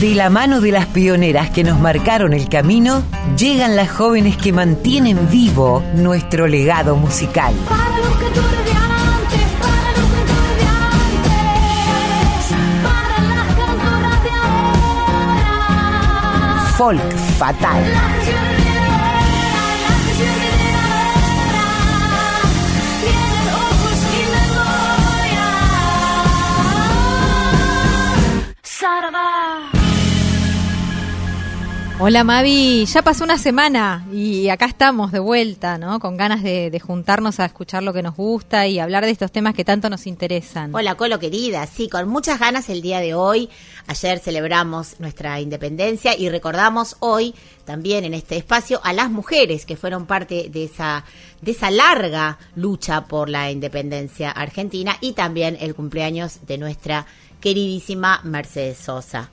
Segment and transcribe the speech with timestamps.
[0.00, 3.02] De la mano de las pioneras que nos marcaron el camino,
[3.36, 7.52] llegan las jóvenes que mantienen vivo nuestro legado musical.
[7.68, 9.88] Para los cantores de antes, para
[32.00, 35.98] Hola Mavi, ya pasó una semana y acá estamos de vuelta, ¿no?
[35.98, 39.52] Con ganas de, juntarnos a escuchar lo que nos gusta y hablar de estos temas
[39.52, 40.72] que tanto nos interesan.
[40.72, 43.50] Hola Colo querida, sí, con muchas ganas el día de hoy.
[43.88, 47.34] Ayer celebramos nuestra independencia y recordamos hoy
[47.64, 51.04] también en este espacio a las mujeres que fueron parte de esa
[51.42, 57.06] de esa larga lucha por la independencia argentina y también el cumpleaños de nuestra
[57.40, 59.32] queridísima Mercedes Sosa.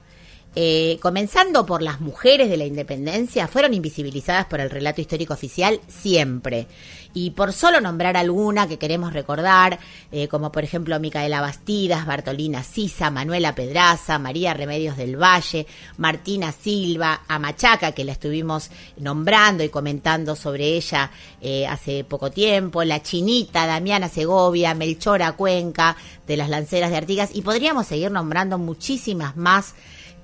[0.57, 5.81] Eh, comenzando por las mujeres de la independencia, fueron invisibilizadas por el relato histórico oficial
[5.89, 6.67] siempre.
[7.13, 9.79] Y por solo nombrar alguna que queremos recordar,
[10.11, 16.53] eh, como por ejemplo Micaela Bastidas, Bartolina Sisa, Manuela Pedraza, María Remedios del Valle, Martina
[16.53, 23.01] Silva, Amachaca, que la estuvimos nombrando y comentando sobre ella eh, hace poco tiempo, La
[23.01, 25.97] Chinita, Damiana Segovia, Melchora Cuenca,
[26.27, 29.75] de las Lanceras de Artigas, y podríamos seguir nombrando muchísimas más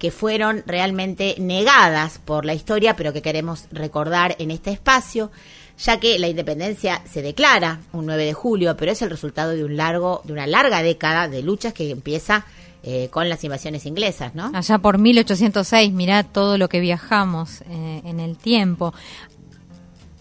[0.01, 5.29] que fueron realmente negadas por la historia, pero que queremos recordar en este espacio,
[5.77, 9.63] ya que la independencia se declara un 9 de julio, pero es el resultado de
[9.63, 12.45] un largo, de una larga década de luchas que empieza
[12.81, 14.49] eh, con las invasiones inglesas, ¿no?
[14.55, 18.95] Allá por 1806, mirá todo lo que viajamos eh, en el tiempo.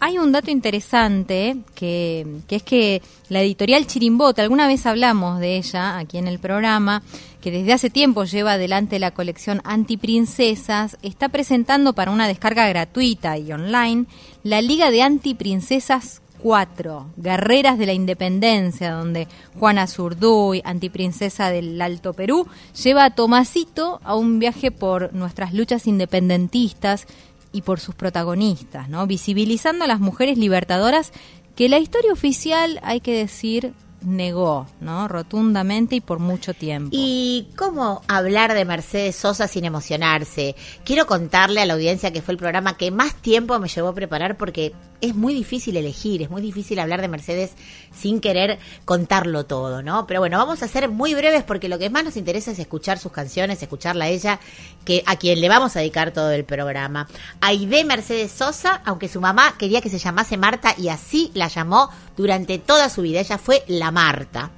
[0.03, 5.99] Hay un dato interesante que, es que la editorial Chirimbota, alguna vez hablamos de ella
[5.99, 7.03] aquí en el programa,
[7.43, 13.37] que desde hace tiempo lleva adelante la colección Antiprincesas, está presentando para una descarga gratuita
[13.37, 14.07] y online
[14.43, 22.15] la Liga de Antiprincesas 4, Guerreras de la Independencia, donde Juana Zurduy, antiprincesa del Alto
[22.15, 22.47] Perú,
[22.83, 27.07] lleva a Tomasito a un viaje por nuestras luchas independentistas
[27.53, 29.07] y por sus protagonistas, ¿no?
[29.07, 31.13] Visibilizando a las mujeres libertadoras
[31.57, 35.09] que la historia oficial, hay que decir, negó, ¿no?
[35.09, 36.91] Rotundamente y por mucho tiempo.
[36.93, 40.57] ¿Y cómo hablar de Mercedes Sosa sin emocionarse?
[40.85, 43.95] Quiero contarle a la audiencia que fue el programa que más tiempo me llevó a
[43.95, 47.53] preparar porque es muy difícil elegir, es muy difícil hablar de Mercedes
[47.93, 50.07] sin querer contarlo todo, ¿no?
[50.07, 52.99] Pero bueno, vamos a ser muy breves porque lo que más nos interesa es escuchar
[52.99, 54.41] sus canciones, escucharla a ella,
[54.85, 57.09] que a quien le vamos a dedicar todo el programa.
[57.41, 61.91] Aide Mercedes Sosa, aunque su mamá quería que se llamase Marta y así la llamó
[62.21, 64.51] durante toda su vida, ella fue la Marta.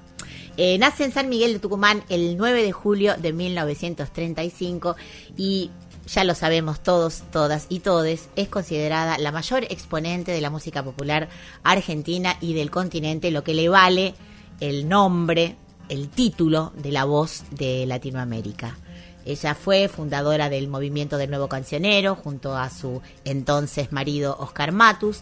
[0.56, 4.96] Eh, nace en San Miguel de Tucumán el 9 de julio de 1935
[5.36, 5.70] y
[6.06, 10.82] ya lo sabemos todos, todas y todes, es considerada la mayor exponente de la música
[10.82, 11.28] popular
[11.62, 14.14] argentina y del continente, lo que le vale
[14.58, 15.54] el nombre,
[15.88, 18.76] el título de la voz de Latinoamérica.
[19.24, 25.20] Ella fue fundadora del movimiento del nuevo cancionero junto a su entonces marido Oscar Matus,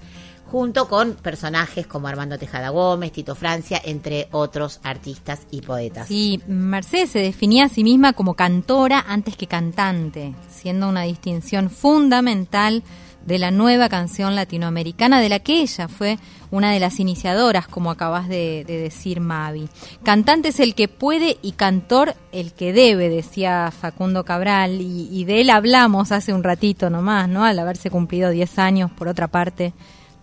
[0.51, 6.09] junto con personajes como Armando Tejada Gómez, Tito Francia, entre otros artistas y poetas.
[6.09, 11.71] Sí, Mercedes se definía a sí misma como cantora antes que cantante, siendo una distinción
[11.71, 12.83] fundamental
[13.25, 16.19] de la nueva canción latinoamericana de la que ella fue
[16.51, 19.69] una de las iniciadoras, como acabas de, de decir Mavi.
[20.03, 25.25] Cantante es el que puede y cantor el que debe, decía Facundo Cabral, y, y
[25.27, 27.45] de él hablamos hace un ratito nomás, ¿no?
[27.45, 29.75] Al haberse cumplido 10 años, por otra parte,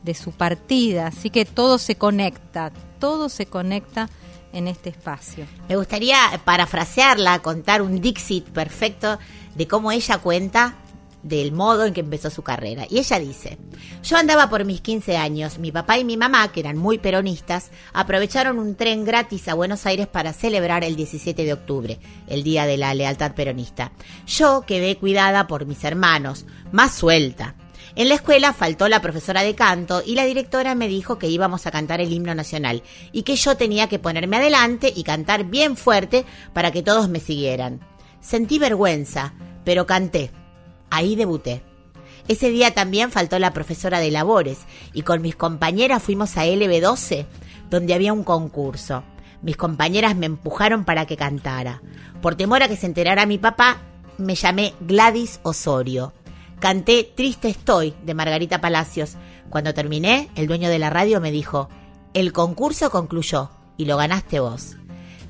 [0.03, 1.07] de su partida.
[1.07, 4.09] Así que todo se conecta, todo se conecta
[4.53, 5.45] en este espacio.
[5.67, 9.19] Me gustaría parafrasearla, contar un Dixit perfecto
[9.55, 10.75] de cómo ella cuenta
[11.23, 12.85] del modo en que empezó su carrera.
[12.89, 13.57] Y ella dice,
[14.03, 17.71] yo andaba por mis 15 años, mi papá y mi mamá, que eran muy peronistas,
[17.93, 22.65] aprovecharon un tren gratis a Buenos Aires para celebrar el 17 de octubre, el Día
[22.65, 23.91] de la Lealtad Peronista.
[24.25, 27.55] Yo quedé cuidada por mis hermanos, más suelta.
[27.97, 31.65] En la escuela faltó la profesora de canto y la directora me dijo que íbamos
[31.65, 35.75] a cantar el himno nacional y que yo tenía que ponerme adelante y cantar bien
[35.75, 36.23] fuerte
[36.53, 37.79] para que todos me siguieran.
[38.21, 39.33] Sentí vergüenza,
[39.65, 40.29] pero canté.
[40.91, 41.63] Ahí debuté.
[42.27, 44.59] Ese día también faltó la profesora de labores
[44.93, 47.25] y con mis compañeras fuimos a LB12,
[47.71, 49.03] donde había un concurso.
[49.41, 51.81] Mis compañeras me empujaron para que cantara.
[52.21, 53.81] Por temor a que se enterara mi papá,
[54.19, 56.13] me llamé Gladys Osorio.
[56.59, 59.15] Canté Triste Estoy de Margarita Palacios.
[59.49, 61.69] Cuando terminé, el dueño de la radio me dijo,
[62.15, 64.75] el concurso concluyó y lo ganaste vos.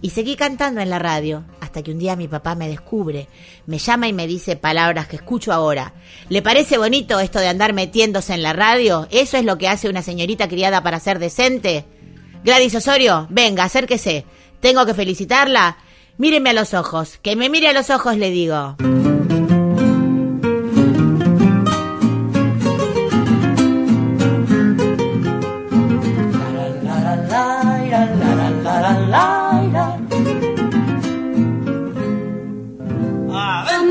[0.01, 3.27] Y seguí cantando en la radio hasta que un día mi papá me descubre,
[3.65, 5.93] me llama y me dice palabras que escucho ahora.
[6.29, 9.07] ¿Le parece bonito esto de andar metiéndose en la radio?
[9.11, 11.85] ¿Eso es lo que hace una señorita criada para ser decente?
[12.45, 14.25] Gladys Osorio, venga, acérquese.
[14.61, 15.77] Tengo que felicitarla.
[16.17, 17.17] Míreme a los ojos.
[17.21, 18.75] Que me mire a los ojos, le digo.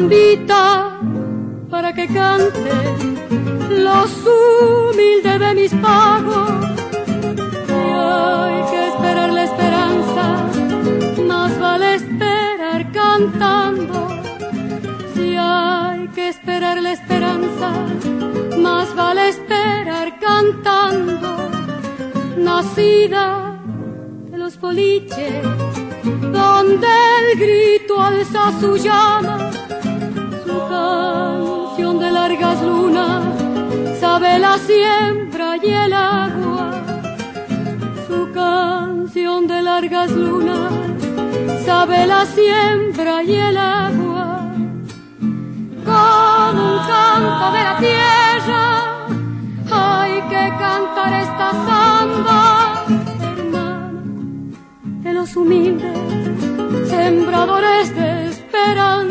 [0.06, 1.00] Invita
[1.68, 2.76] para que cante
[3.70, 6.50] los humildes de mis pagos.
[7.68, 10.24] Y hay que esperar la esperanza,
[11.26, 14.08] más vale esperar cantando.
[15.14, 17.68] Si hay que esperar la esperanza,
[18.58, 21.30] más vale esperar cantando.
[22.36, 23.58] Nacida
[24.30, 25.42] de los boliches,
[26.38, 29.65] donde el grito alza su llama
[30.96, 33.22] canción de largas lunas
[34.00, 36.70] sabe la siembra y el agua.
[38.08, 40.72] Su canción de largas lunas
[41.64, 44.26] sabe la siembra y el agua.
[45.84, 48.64] Como un canto de la tierra
[49.70, 52.84] hay que cantar esta samba,
[53.36, 53.92] hermana
[55.04, 55.98] de los humildes
[56.88, 59.05] sembradores de esperanza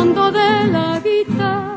[0.00, 1.68] fondo de la guitarra.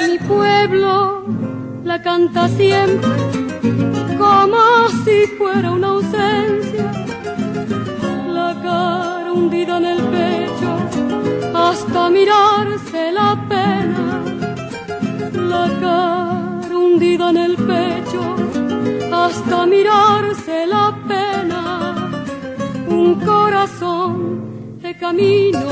[0.00, 1.24] Mi pueblo
[1.82, 3.16] la canta siempre
[4.18, 4.62] como
[5.04, 6.86] si fuera una ausencia.
[8.38, 10.63] La cara hundida en el pecho
[11.70, 14.06] hasta mirarse la pena.
[15.52, 18.22] La cara hundida en el pecho
[19.12, 21.62] hasta mirarse la pena.
[22.88, 25.66] Un corazón de camino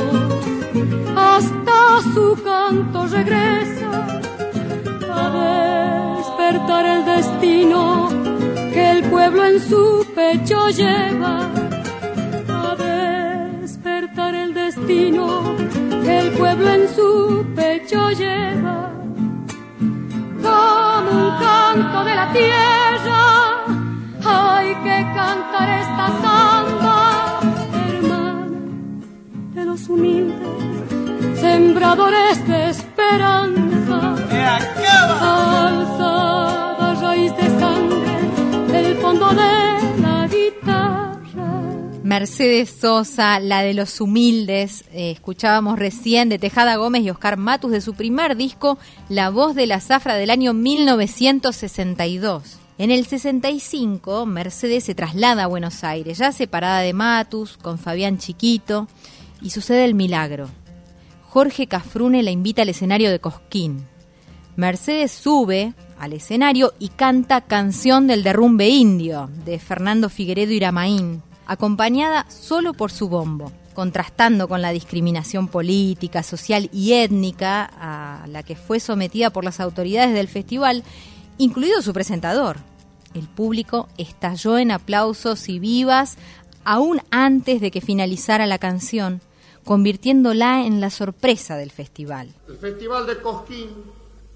[1.16, 1.78] hasta
[2.14, 3.90] su canto regresa
[5.20, 5.24] a
[6.18, 8.08] despertar el destino
[8.74, 11.34] que el pueblo en su pecho lleva.
[12.48, 15.71] A despertar el destino
[22.32, 23.64] tierra,
[24.24, 27.40] hay que cantar esta samba,
[27.88, 28.48] hermana
[29.54, 33.41] de los humildes, sembradores de esperanza.
[42.12, 47.72] Mercedes Sosa, la de los humildes, eh, escuchábamos recién de Tejada Gómez y Oscar Matus
[47.72, 48.76] de su primer disco,
[49.08, 52.58] La voz de la zafra del año 1962.
[52.76, 58.18] En el 65, Mercedes se traslada a Buenos Aires, ya separada de Matus, con Fabián
[58.18, 58.88] Chiquito,
[59.40, 60.50] y sucede el milagro.
[61.30, 63.86] Jorge Cafrune la invita al escenario de Cosquín.
[64.54, 72.26] Mercedes sube al escenario y canta Canción del Derrumbe Indio, de Fernando Figueredo Iramaín, acompañada
[72.30, 78.56] solo por su bombo, contrastando con la discriminación política, social y étnica a la que
[78.56, 80.84] fue sometida por las autoridades del festival,
[81.38, 82.58] incluido su presentador.
[83.14, 86.16] El público estalló en aplausos y vivas
[86.64, 89.20] aún antes de que finalizara la canción,
[89.64, 92.30] convirtiéndola en la sorpresa del festival.
[92.48, 93.68] El Festival de Cosquín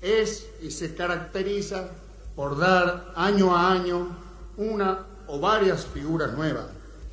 [0.01, 1.89] es y se caracteriza
[2.35, 4.09] por dar año a año
[4.57, 6.67] una o varias figuras nuevas.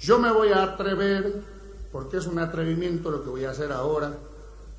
[0.03, 1.41] Yo me voy a atrever,
[1.89, 4.13] porque es un atrevimiento lo que voy a hacer ahora,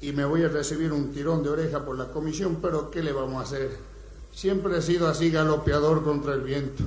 [0.03, 3.11] y me voy a recibir un tirón de oreja por la comisión, pero ¿qué le
[3.11, 3.71] vamos a hacer?
[4.35, 6.83] Siempre he sido así galopeador contra el viento.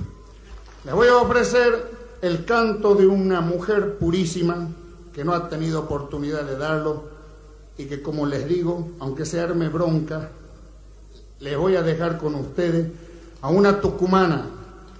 [0.84, 1.90] Les voy a ofrecer
[2.22, 4.68] el canto de una mujer purísima
[5.12, 7.08] que no ha tenido oportunidad de darlo
[7.76, 10.30] y que como les digo, aunque se arme bronca,
[11.40, 12.86] les voy a dejar con ustedes
[13.42, 14.46] a una tucumana,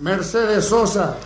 [0.01, 1.17] Mercedes Sosa.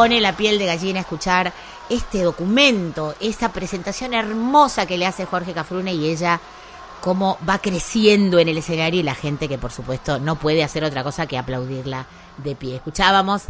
[0.00, 1.52] Pone la piel de gallina escuchar
[1.90, 6.40] este documento, esta presentación hermosa que le hace Jorge Cafrune y ella
[7.02, 10.84] cómo va creciendo en el escenario y la gente que por supuesto no puede hacer
[10.84, 12.06] otra cosa que aplaudirla
[12.42, 12.76] de pie.
[12.76, 13.42] Escuchábamos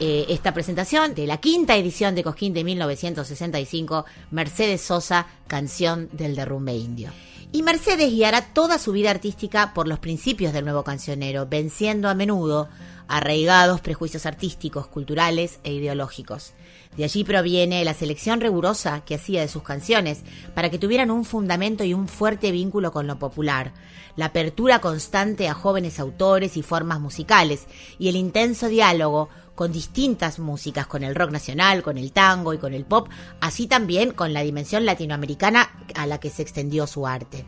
[0.00, 6.34] eh, esta presentación de la quinta edición de Cosquín de 1965, Mercedes Sosa, canción del
[6.34, 7.10] derrumbe indio.
[7.54, 12.14] Y Mercedes guiará toda su vida artística por los principios del nuevo cancionero, venciendo a
[12.14, 12.70] menudo
[13.08, 16.54] arraigados prejuicios artísticos, culturales e ideológicos.
[16.96, 20.22] De allí proviene la selección rigurosa que hacía de sus canciones
[20.54, 23.74] para que tuvieran un fundamento y un fuerte vínculo con lo popular,
[24.16, 27.66] la apertura constante a jóvenes autores y formas musicales
[27.98, 32.58] y el intenso diálogo con distintas músicas, con el rock nacional, con el tango y
[32.58, 33.08] con el pop,
[33.40, 37.44] así también con la dimensión latinoamericana a la que se extendió su arte.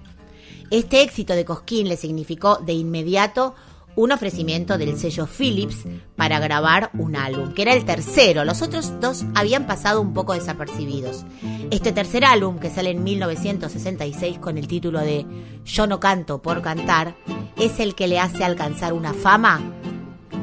[0.71, 3.55] Este éxito de Cosquín le significó de inmediato
[3.97, 5.85] un ofrecimiento del sello Philips
[6.17, 8.45] para grabar un álbum, que era el tercero.
[8.45, 11.25] Los otros dos habían pasado un poco desapercibidos.
[11.71, 15.25] Este tercer álbum, que sale en 1966 con el título de
[15.65, 17.17] Yo no canto por cantar,
[17.57, 19.61] es el que le hace alcanzar una fama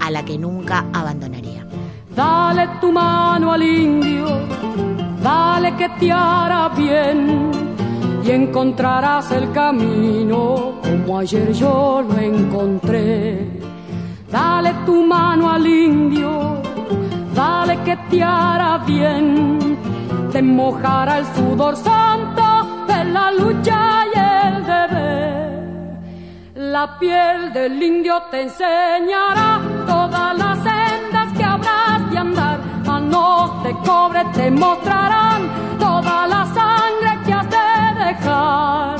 [0.02, 1.66] a la que nunca abandonaría.
[2.16, 4.26] Dale tu mano al indio,
[5.24, 7.52] dale que te hará bien
[8.24, 13.62] y encontrarás el camino como ayer yo lo encontré.
[14.30, 16.62] Dale tu mano al indio,
[17.34, 19.78] dale que te hará bien,
[20.32, 22.44] te mojará el sudor santo
[22.88, 25.52] de la lucha y el deber.
[26.56, 29.71] La piel del indio te enseñará
[33.64, 35.42] De cobre te mostrarán
[35.80, 38.98] toda la sangre que has de dejar.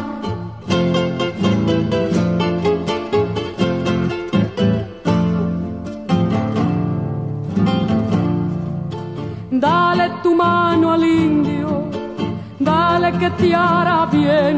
[9.52, 11.84] Dale tu mano al indio,
[12.60, 14.58] dale que te hará bien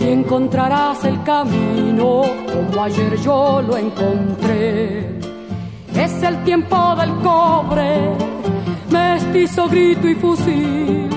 [0.00, 5.18] y encontrarás el camino como ayer yo lo encontré.
[5.94, 8.16] Es el tiempo del cobre,
[8.90, 11.08] mestizo, grito y fusil.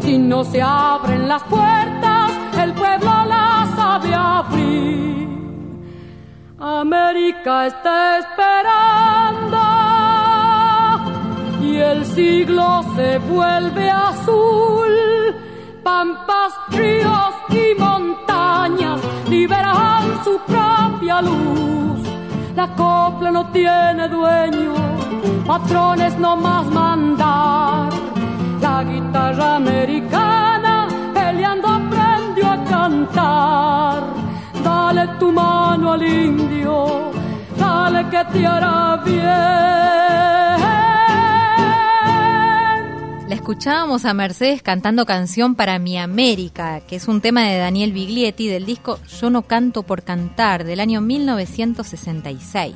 [0.00, 5.14] Si no se abren las puertas, el pueblo las sabe abrir.
[6.58, 9.58] América está esperando
[11.62, 14.92] y el siglo se vuelve azul.
[15.82, 22.13] Pampas, ríos y montañas liberan su propia luz.
[22.56, 24.74] La copla no tiene dueño,
[25.44, 27.90] patrones no más mandar.
[28.60, 34.02] La guitarra americana peleando aprendió a cantar.
[34.62, 37.10] Dale tu mano al indio,
[37.58, 40.43] dale que te hará bien.
[43.34, 48.46] Escuchábamos a Mercedes cantando canción para mi América, que es un tema de Daniel Biglietti
[48.46, 52.74] del disco Yo no canto por cantar del año 1966.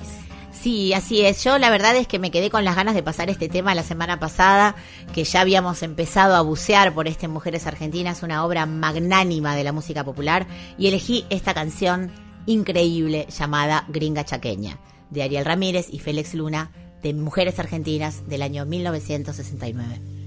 [0.50, 1.45] Sí, así es.
[1.45, 3.85] Yo la verdad es que me quedé con las ganas de pasar este tema la
[3.85, 4.75] semana pasada,
[5.15, 9.73] que ya habíamos empezado a bucear por este Mujeres Argentinas, una obra magnánima de la
[9.73, 12.11] música popular, y elegí esta canción
[12.47, 18.67] increíble llamada Gringa Chaqueña, de Ariel Ramírez y Félix Luna, de Mujeres Argentinas del año
[18.67, 20.18] 1969.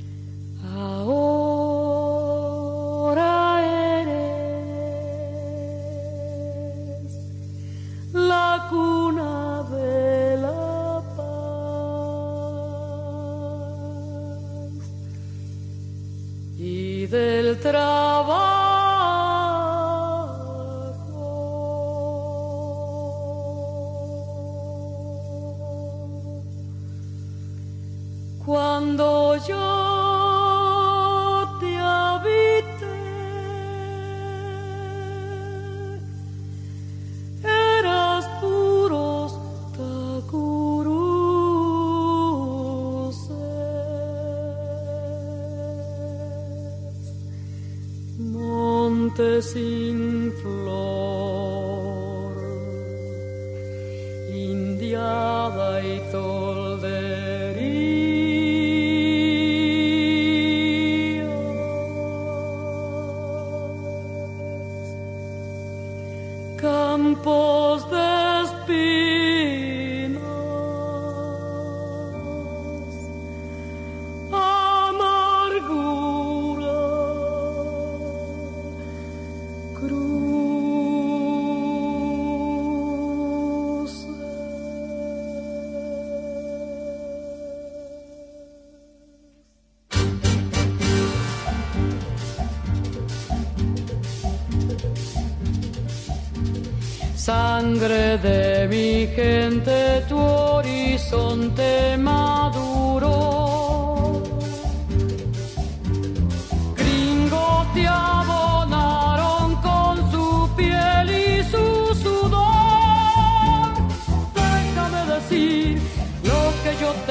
[0.64, 1.21] Ahora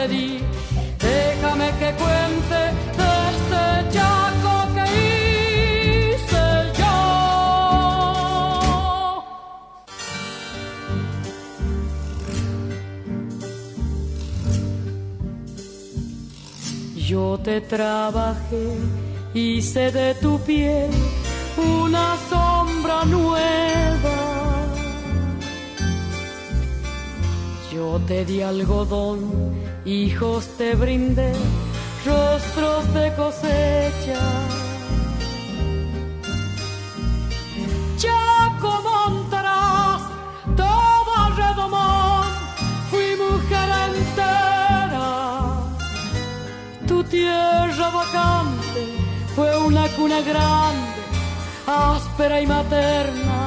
[0.01, 0.41] te di,
[0.99, 2.61] déjame que cuente
[3.19, 6.47] este chaco que hice
[6.81, 6.99] yo.
[16.97, 18.67] Yo te trabajé,
[19.35, 20.91] hice de tu piel
[21.57, 24.19] una sombra nueva.
[27.73, 29.19] Yo te di algodón,
[29.85, 31.33] hijos te brindé,
[32.05, 34.21] rostros de cosecha.
[38.61, 40.03] Como montarás
[40.55, 42.27] todo alrededor,
[42.91, 45.09] fui mujer entera.
[46.87, 48.83] Tu tierra vacante
[49.35, 51.03] fue una cuna grande,
[51.67, 53.40] áspera y materna.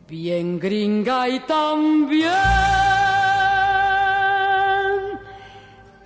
[0.08, 2.32] bien gringa y también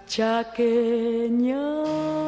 [0.06, 2.19] chaqueña.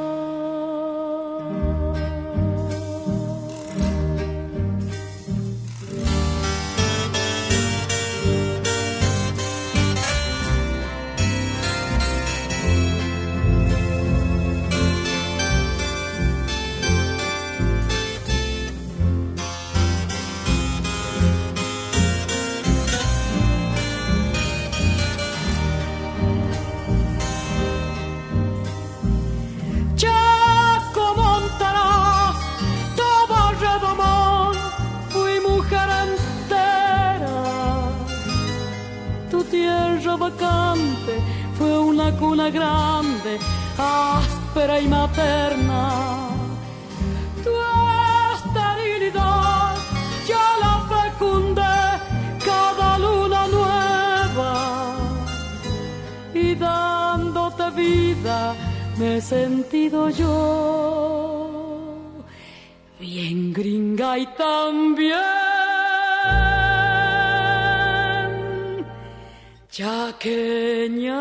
[41.58, 43.38] Fue una cuna grande,
[43.76, 46.28] áspera y materna.
[47.42, 47.50] Tu
[48.34, 49.74] esterilidad
[50.28, 51.78] yo la fecundé
[52.44, 54.52] cada luna nueva
[56.34, 58.54] y dándote vida
[58.98, 61.32] me he sentido yo
[63.00, 65.41] bien gringa y también
[69.72, 71.16] chaqueña.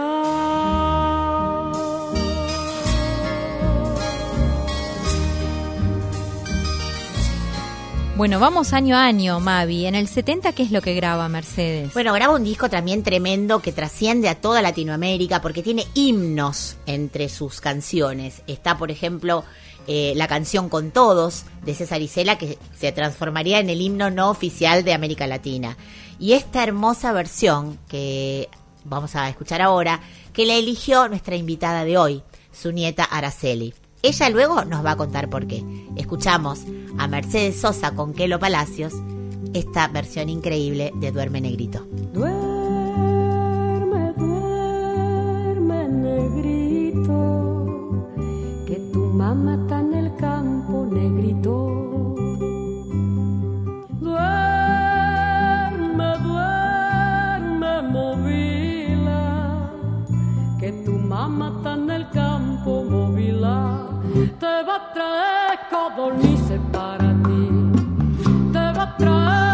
[8.18, 9.86] Bueno, vamos año a año, Mavi.
[9.86, 11.94] En el 70, ¿qué es lo que graba Mercedes?
[11.94, 17.30] Bueno, graba un disco también tremendo que trasciende a toda Latinoamérica porque tiene himnos entre
[17.30, 18.44] sus canciones.
[18.48, 19.46] Está, por ejemplo,
[19.88, 24.30] eh, la canción Con Todos de César Isela que se transformaría en el himno no
[24.30, 25.78] oficial de América Latina.
[26.22, 28.48] Y esta hermosa versión que
[28.86, 30.02] vamos a escuchar ahora,
[30.34, 33.74] que la eligió nuestra invitada de hoy, su nieta Araceli.
[34.04, 35.66] Ella luego nos va a contar por qué.
[35.96, 36.60] Escuchamos
[37.00, 38.94] a Mercedes Sosa con Kelo Palacios,
[39.56, 41.88] esta versión increíble de Duerme Negrito.
[42.14, 47.48] Duerme, duerme, negrito,
[48.68, 51.71] que tu mamá está en el campo, negrito.
[64.82, 67.50] Va a traer codornices para ti,
[68.54, 69.51] te va a traer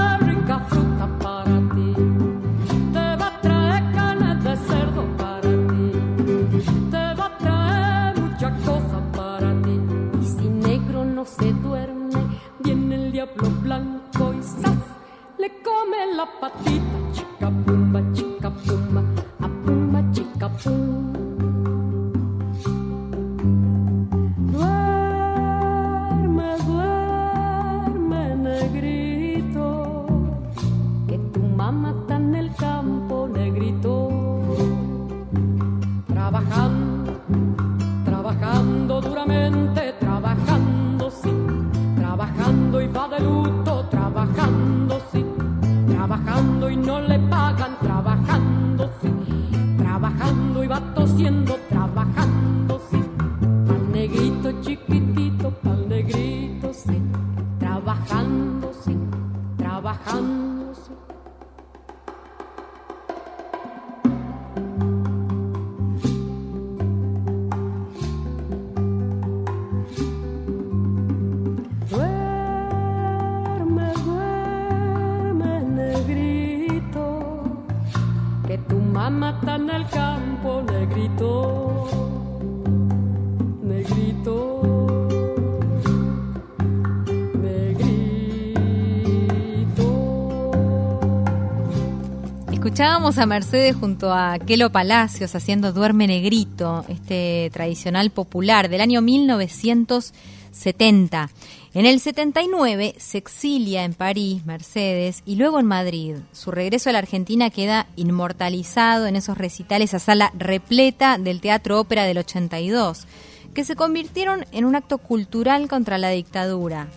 [93.08, 101.30] A Mercedes junto a Kelo Palacios haciendo Duerme Negrito, este tradicional popular del año 1970.
[101.74, 106.16] En el 79 se exilia en París, Mercedes, y luego en Madrid.
[106.34, 111.80] Su regreso a la Argentina queda inmortalizado en esos recitales a sala repleta del Teatro
[111.80, 113.08] Ópera del 82,
[113.54, 116.90] que se convirtieron en un acto cultural contra la dictadura,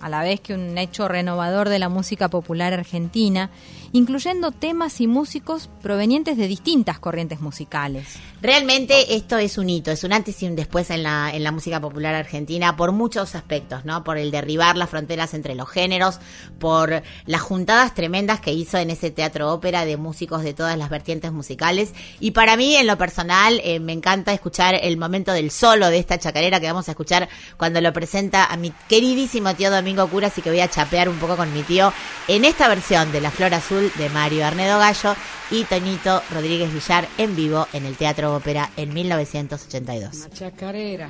[0.00, 3.50] a la vez que un hecho renovador de la música popular argentina,
[3.92, 8.16] incluyendo temas y músicos provenientes de distintas corrientes musicales.
[8.40, 11.50] Realmente esto es un hito, es un antes y un después en la, en la
[11.50, 14.04] música popular argentina por muchos aspectos, ¿no?
[14.04, 16.20] Por el derribar las fronteras entre los géneros,
[16.58, 20.90] por las juntadas tremendas que hizo en ese teatro ópera de músicos de todas las
[20.90, 21.92] vertientes musicales.
[22.20, 25.98] Y para mí, en lo personal, eh, me encanta escuchar el momento del solo de
[25.98, 30.28] esta chacarera que vamos a escuchar cuando lo presenta a mi queridísimo tío Domingo Cura,
[30.28, 31.92] así que voy a chapear un poco con mi tío
[32.28, 35.14] en esta versión de La Flor Azul de Mario Arnedo Gallo
[35.50, 40.14] y Toñito Rodríguez Villar en vivo en el Teatro Ópera en 1982.
[40.14, 41.08] Una chacarera,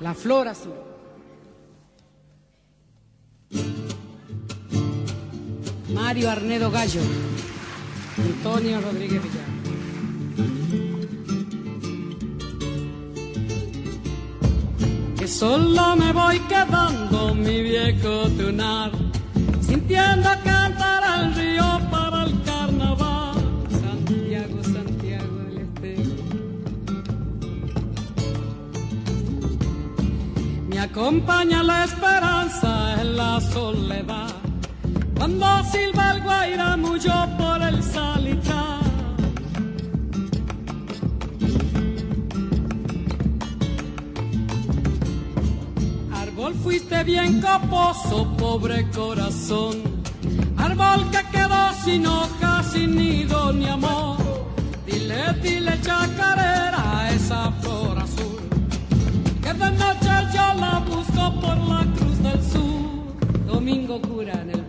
[0.00, 0.74] la flor azul.
[5.94, 7.00] Mario Arnedo Gallo,
[8.18, 9.60] Antonio Rodríguez Villar.
[15.18, 18.90] Que solo me voy quedando mi viejo tunar,
[19.70, 23.36] sintiendo cantar al río para el carnaval.
[23.82, 26.14] Santiago, Santiago del Estero.
[30.68, 34.34] Me acompaña la esperanza en la soledad.
[35.16, 38.79] Cuando silba el guairamuyo por el salitar.
[46.40, 49.82] Árbol fuiste bien caposo, pobre corazón.
[50.56, 54.16] Árbol que quedó sin hojas, sin nido ni amor.
[54.86, 58.40] Dile, dile chacarera a esa flor azul.
[59.42, 63.46] Que de noche yo la busco por la cruz del sur.
[63.46, 64.59] Domingo cura en el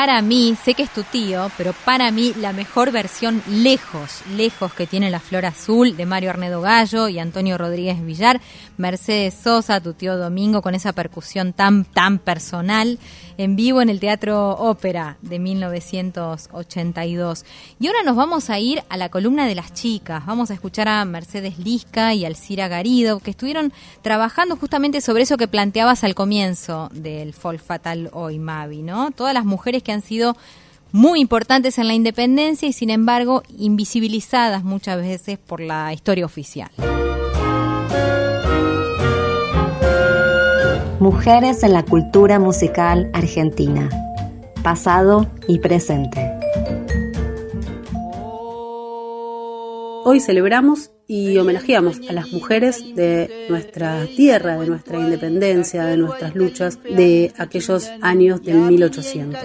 [0.00, 4.72] para mí, sé que es tu tío, pero para mí la mejor versión lejos, lejos
[4.72, 8.40] que tiene la flor azul de Mario Arnedo Gallo y Antonio Rodríguez Villar,
[8.78, 12.98] Mercedes Sosa, tu tío Domingo, con esa percusión tan, tan personal
[13.42, 17.46] en vivo en el Teatro Ópera de 1982.
[17.78, 20.26] Y ahora nos vamos a ir a la columna de las chicas.
[20.26, 25.38] Vamos a escuchar a Mercedes Lisca y Alcira Garido, que estuvieron trabajando justamente sobre eso
[25.38, 29.10] que planteabas al comienzo del Folk Fatal hoy, Mavi, ¿no?
[29.10, 30.36] Todas las mujeres que han sido
[30.92, 36.70] muy importantes en la independencia y sin embargo invisibilizadas muchas veces por la historia oficial.
[40.98, 43.88] Mujeres en la cultura musical argentina,
[44.62, 46.30] pasado y presente.
[50.04, 56.36] Hoy celebramos y homenajeamos a las mujeres de nuestra tierra, de nuestra independencia, de nuestras
[56.36, 59.40] luchas de aquellos años del 1800.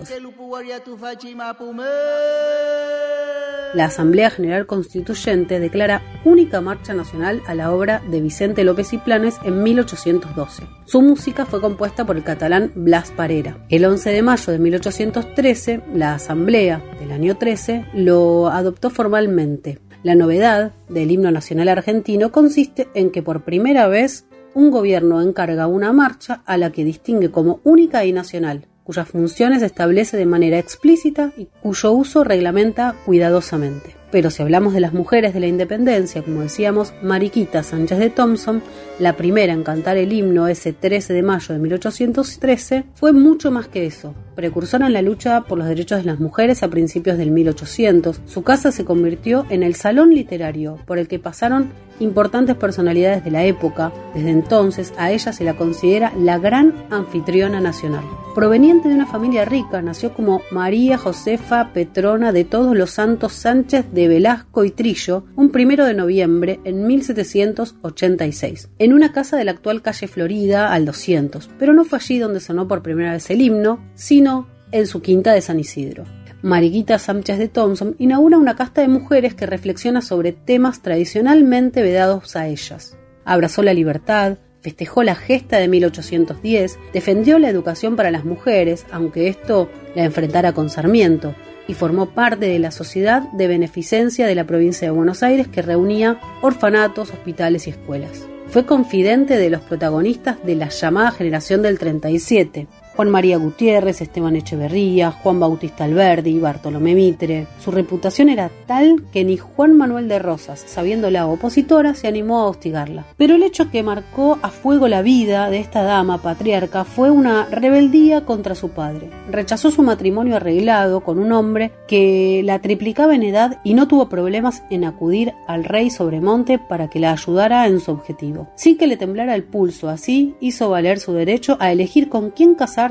[3.73, 8.99] La Asamblea General Constituyente declara única marcha nacional a la obra de Vicente López y
[8.99, 10.63] Planes en 1812.
[10.86, 13.58] Su música fue compuesta por el catalán Blas Parera.
[13.69, 19.80] El 11 de mayo de 1813, la Asamblea del año 13 lo adoptó formalmente.
[20.06, 25.65] La novedad del himno nacional argentino consiste en que por primera vez un gobierno encarga
[25.65, 30.60] una marcha a la que distingue como única y nacional, cuyas funciones establece de manera
[30.60, 33.94] explícita y cuyo uso reglamenta cuidadosamente.
[34.12, 38.62] Pero si hablamos de las mujeres de la independencia, como decíamos, Mariquita Sánchez de Thompson,
[39.00, 43.68] la primera en cantar el himno ese 13 de mayo de 1813, fue mucho más
[43.68, 44.13] que eso.
[44.36, 48.44] Precursora en la lucha por los derechos de las mujeres a principios del 1800, su
[48.44, 53.43] casa se convirtió en el salón literario por el que pasaron importantes personalidades de la
[53.43, 53.91] época.
[54.13, 58.03] Desde entonces a ella se la considera la gran anfitriona nacional.
[58.34, 63.86] Proveniente de una familia rica, nació como María Josefa Petrona de Todos los Santos Sánchez
[63.93, 69.51] de Velasco y Trillo un primero de noviembre en 1786, en una casa de la
[69.51, 73.41] actual calle Florida al 200, pero no fue allí donde sonó por primera vez el
[73.41, 76.03] himno, sino en su quinta de San Isidro.
[76.41, 82.36] Mariquita Sánchez de Thompson inaugura una casta de mujeres que reflexiona sobre temas tradicionalmente vedados
[82.36, 82.98] a ellas.
[83.24, 89.28] Abrazó la libertad, festejó la gesta de 1810, defendió la educación para las mujeres, aunque
[89.28, 91.36] esto la enfrentara con Sarmiento,
[91.67, 95.62] y formó parte de la Sociedad de Beneficencia de la provincia de Buenos Aires que
[95.62, 98.28] reunía orfanatos, hospitales y escuelas.
[98.48, 104.38] Fue confidente de los protagonistas de la llamada generación del 37, Juan María Gutiérrez, Esteban
[104.38, 107.45] Echeverría, Juan Bautista Alberdi, Bartolomé Mitre.
[107.60, 112.45] Su reputación era tal que ni Juan Manuel de Rosas, sabiéndola opositora, se animó a
[112.45, 113.05] hostigarla.
[113.17, 117.47] Pero el hecho que marcó a fuego la vida de esta dama patriarca fue una
[117.51, 119.10] rebeldía contra su padre.
[119.29, 124.08] Rechazó su matrimonio arreglado con un hombre que la triplicaba en edad y no tuvo
[124.08, 128.47] problemas en acudir al rey Sobremonte para que la ayudara en su objetivo.
[128.55, 132.55] Sin que le temblara el pulso, así hizo valer su derecho a elegir con quién
[132.55, 132.85] casar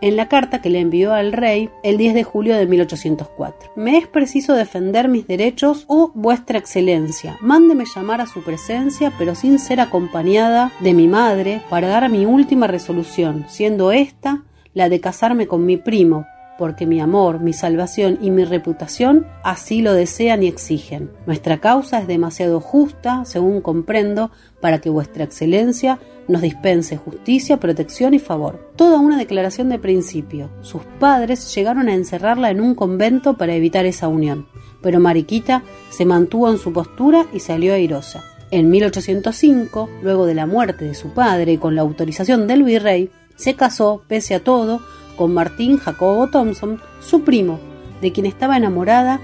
[0.00, 3.72] en la carta que le envió al rey el 10 de julio de 1804.
[3.76, 7.36] Me es preciso defender mis derechos o vuestra excelencia.
[7.40, 12.26] Mándeme llamar a su presencia, pero sin ser acompañada de mi madre, para dar mi
[12.26, 14.42] última resolución, siendo esta
[14.74, 16.26] la de casarme con mi primo,
[16.58, 21.10] porque mi amor, mi salvación y mi reputación así lo desean y exigen.
[21.26, 24.30] Nuestra causa es demasiado justa, según comprendo,
[24.60, 28.70] para que vuestra excelencia nos dispense justicia, protección y favor.
[28.76, 30.50] Toda una declaración de principio.
[30.62, 34.46] Sus padres llegaron a encerrarla en un convento para evitar esa unión,
[34.82, 38.22] pero Mariquita se mantuvo en su postura y salió airosa.
[38.50, 43.10] En 1805, luego de la muerte de su padre y con la autorización del virrey,
[43.36, 44.80] se casó, pese a todo,
[45.16, 47.58] con Martín Jacobo Thompson, su primo,
[48.00, 49.20] de quien estaba enamorada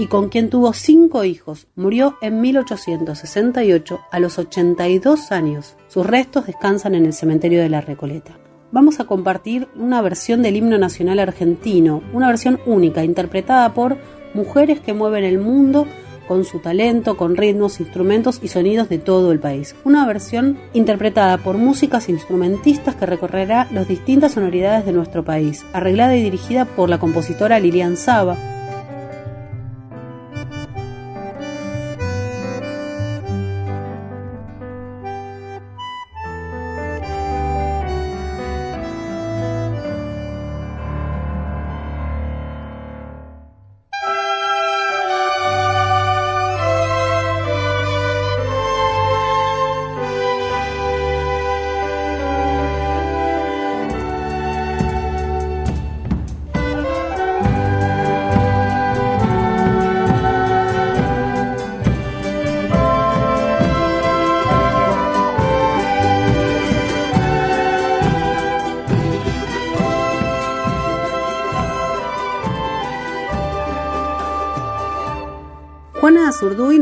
[0.00, 1.66] y con quien tuvo cinco hijos.
[1.76, 5.76] Murió en 1868 a los 82 años.
[5.88, 8.38] Sus restos descansan en el cementerio de la Recoleta.
[8.72, 13.98] Vamos a compartir una versión del himno nacional argentino, una versión única, interpretada por
[14.32, 15.86] mujeres que mueven el mundo
[16.26, 19.76] con su talento, con ritmos, instrumentos y sonidos de todo el país.
[19.84, 25.66] Una versión interpretada por músicas e instrumentistas que recorrerá las distintas sonoridades de nuestro país,
[25.74, 28.59] arreglada y dirigida por la compositora Lilian Saba,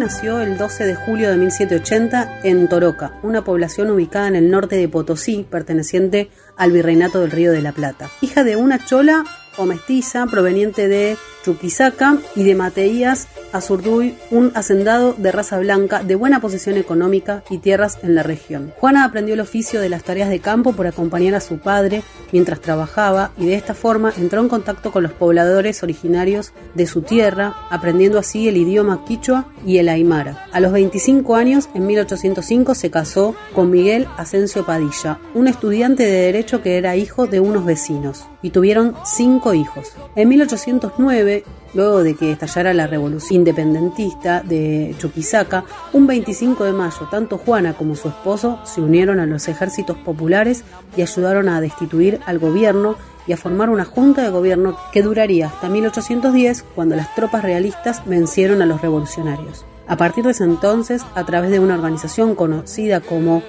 [0.09, 4.77] nació el 12 de julio de 1780 en Toroca, una población ubicada en el norte
[4.77, 8.09] de Potosí, perteneciente al Virreinato del Río de la Plata.
[8.23, 9.27] Hija de una chola
[9.59, 16.14] o mestiza proveniente de Chuquisaca y de Mateías Azurduy, un hacendado de raza blanca de
[16.14, 18.72] buena posición económica y tierras en la región.
[18.78, 22.61] Juana aprendió el oficio de las tareas de campo por acompañar a su padre mientras
[22.61, 27.54] trabajaba y de esta forma entró en contacto con los pobladores originarios de su tierra,
[27.70, 30.46] aprendiendo así el idioma quichua y el aymara.
[30.52, 36.22] A los 25 años, en 1805, se casó con Miguel Asensio Padilla, un estudiante de
[36.22, 39.92] derecho que era hijo de unos vecinos, y tuvieron cinco hijos.
[40.14, 47.09] En 1809, luego de que estallara la revolución independentista de Chuquisaca, un 25 de mayo,
[47.11, 50.64] tanto Juana como su esposo se unieron a los ejércitos populares
[50.96, 52.96] y ayudaron a destituir al gobierno
[53.27, 58.03] y a formar una junta de gobierno que duraría hasta 1810 cuando las tropas realistas
[58.07, 59.64] vencieron a los revolucionarios.
[59.87, 63.42] A partir de ese entonces, a través de una organización conocida como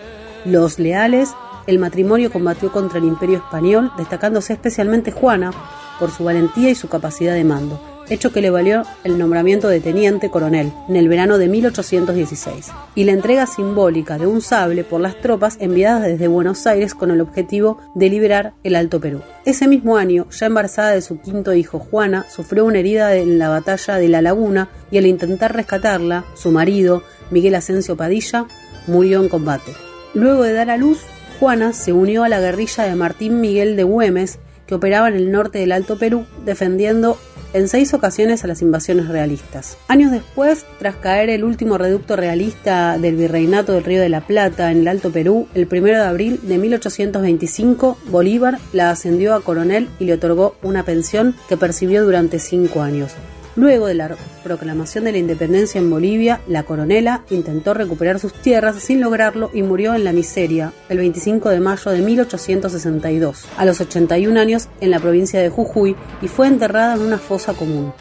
[0.46, 1.34] Los Leales,
[1.70, 5.52] el matrimonio combatió contra el imperio español, destacándose especialmente Juana
[6.00, 7.80] por su valentía y su capacidad de mando
[8.10, 13.04] hecho que le valió el nombramiento de teniente coronel en el verano de 1816, y
[13.04, 17.22] la entrega simbólica de un sable por las tropas enviadas desde Buenos Aires con el
[17.22, 19.22] objetivo de liberar el Alto Perú.
[19.46, 23.50] Ese mismo año, ya embarazada de su quinto hijo, Juana, sufrió una herida en la
[23.50, 28.48] batalla de La Laguna y al intentar rescatarla, su marido, Miguel Asensio Padilla,
[28.88, 29.74] murió en combate.
[30.16, 31.00] Luego de dar a luz,
[31.40, 35.32] Juana se unió a la guerrilla de Martín Miguel de Güemes, que operaba en el
[35.32, 37.18] norte del Alto Perú, defendiendo
[37.54, 39.78] en seis ocasiones a las invasiones realistas.
[39.88, 44.72] Años después, tras caer el último reducto realista del Virreinato del Río de la Plata
[44.72, 49.90] en el Alto Perú, el 1 de abril de 1825, Bolívar la ascendió a coronel
[50.00, 53.14] y le otorgó una pensión que percibió durante cinco años.
[53.60, 58.78] Luego de la proclamación de la independencia en Bolivia, la coronela intentó recuperar sus tierras
[58.78, 63.82] sin lograrlo y murió en la miseria el 25 de mayo de 1862, a los
[63.82, 67.92] 81 años en la provincia de Jujuy y fue enterrada en una fosa común.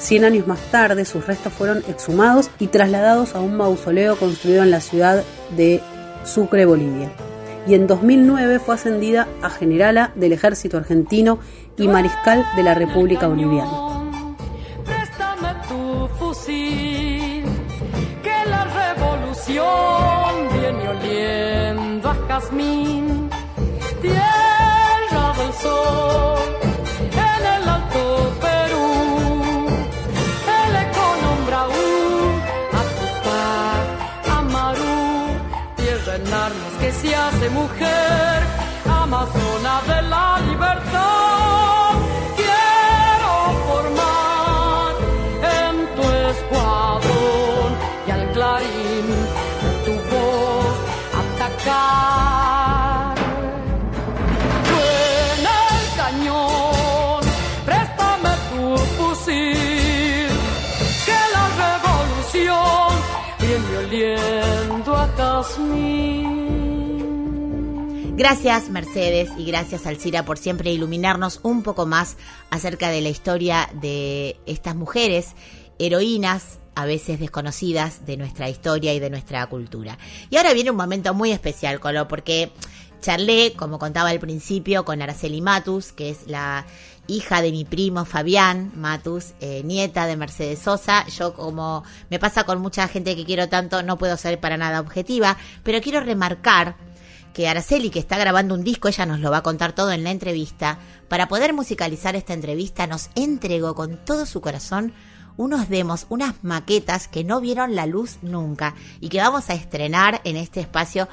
[0.00, 4.72] Cien años más tarde, sus restos fueron exhumados y trasladados a un mausoleo construido en
[4.72, 5.22] la ciudad
[5.56, 5.80] de
[6.24, 7.12] Sucre, Bolivia.
[7.68, 11.38] Y en 2009 fue ascendida a generala del ejército argentino
[11.78, 13.93] y mariscal de la República Boliviana.
[19.54, 23.30] Viene oliendo a jazmín,
[24.02, 26.48] tierra del sol,
[27.12, 28.88] en el alto Perú,
[30.58, 31.60] el eco nombra
[33.32, 34.98] a Amarú,
[35.76, 38.33] tierra en armas que se hace mujer,
[68.16, 72.16] Gracias Mercedes y gracias Alcira por siempre iluminarnos un poco más
[72.48, 75.34] acerca de la historia de estas mujeres
[75.80, 79.98] heroínas a veces desconocidas de nuestra historia y de nuestra cultura.
[80.30, 82.52] Y ahora viene un momento muy especial, Colo, porque
[83.00, 86.66] charlé, como contaba al principio, con Araceli Matus, que es la
[87.08, 91.04] hija de mi primo Fabián Matus, eh, nieta de Mercedes Sosa.
[91.08, 94.80] Yo, como me pasa con mucha gente que quiero tanto, no puedo ser para nada
[94.80, 96.76] objetiva, pero quiero remarcar
[97.34, 100.04] que Araceli, que está grabando un disco, ella nos lo va a contar todo en
[100.04, 100.78] la entrevista,
[101.08, 104.94] para poder musicalizar esta entrevista, nos entregó con todo su corazón
[105.36, 110.20] unos demos, unas maquetas que no vieron la luz nunca y que vamos a estrenar
[110.24, 111.08] en este espacio,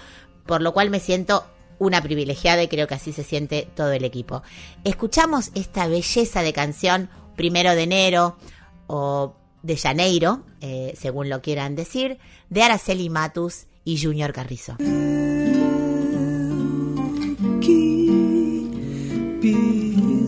[0.45, 1.43] por lo cual me siento
[1.79, 4.43] una privilegiada y creo que así se siente todo el equipo.
[4.83, 8.37] Escuchamos esta belleza de canción, primero de enero
[8.85, 12.19] o de Janeiro, eh, según lo quieran decir,
[12.49, 14.77] de Araceli Matus y Junior Carrizo.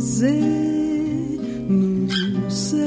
[0.03, 1.39] prazer
[1.69, 2.77] no seu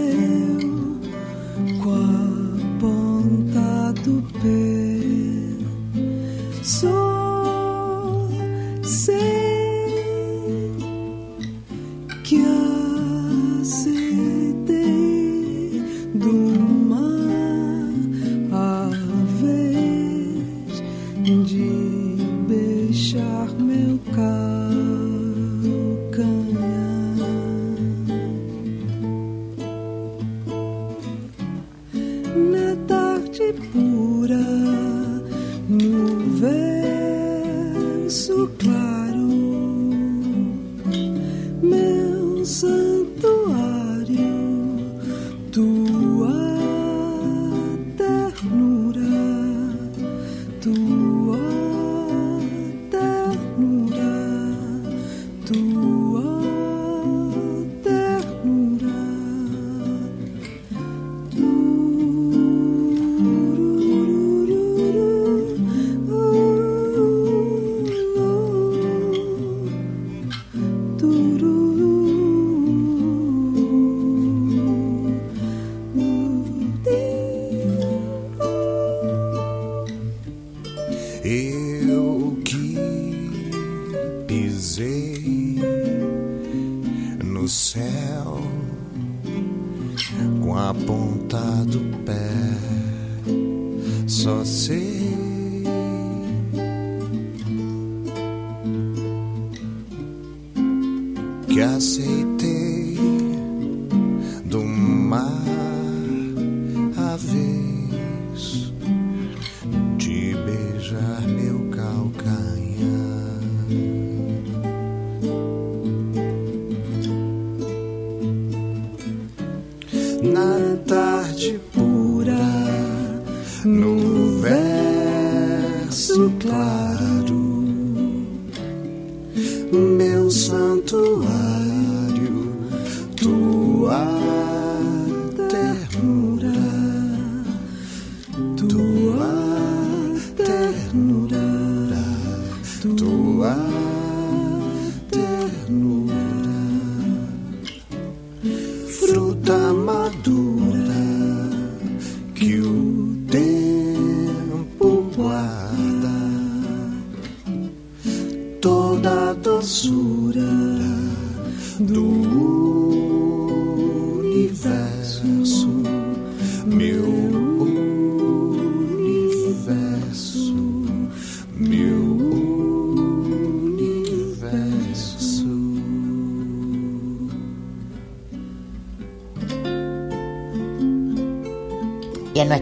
[1.83, 4.77] com a ponta do pé.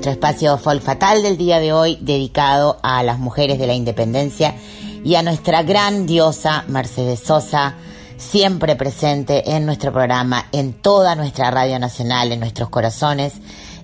[0.05, 4.55] Nuestro espacio Folk Fatal del día de hoy dedicado a las mujeres de la independencia
[5.03, 7.77] y a nuestra gran diosa Mercedes Sosa,
[8.19, 13.33] siempre presente en nuestro programa, en toda nuestra radio nacional, en nuestros corazones.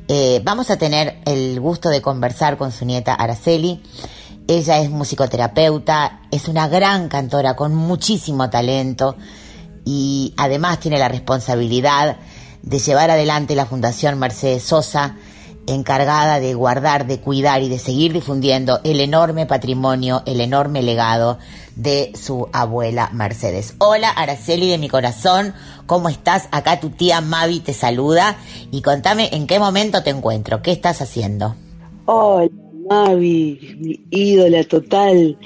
[0.09, 3.83] Eh, vamos a tener el gusto de conversar con su nieta Araceli.
[4.47, 9.17] Ella es musicoterapeuta, es una gran cantora con muchísimo talento
[9.87, 12.19] y además tiene la responsabilidad
[12.61, 15.17] de llevar adelante la Fundación Mercedes Sosa,
[15.67, 21.39] encargada de guardar, de cuidar y de seguir difundiendo el enorme patrimonio, el enorme legado
[21.77, 23.75] de su abuela Mercedes.
[23.79, 25.55] Hola Araceli de mi corazón,
[25.87, 26.49] ¿cómo estás?
[26.51, 28.37] Acá tu tía Mavi te saluda
[28.71, 31.55] y contame en qué momento te encuentro, qué estás haciendo.
[32.07, 32.51] Hola
[32.89, 35.39] Mavi, mi ídola total.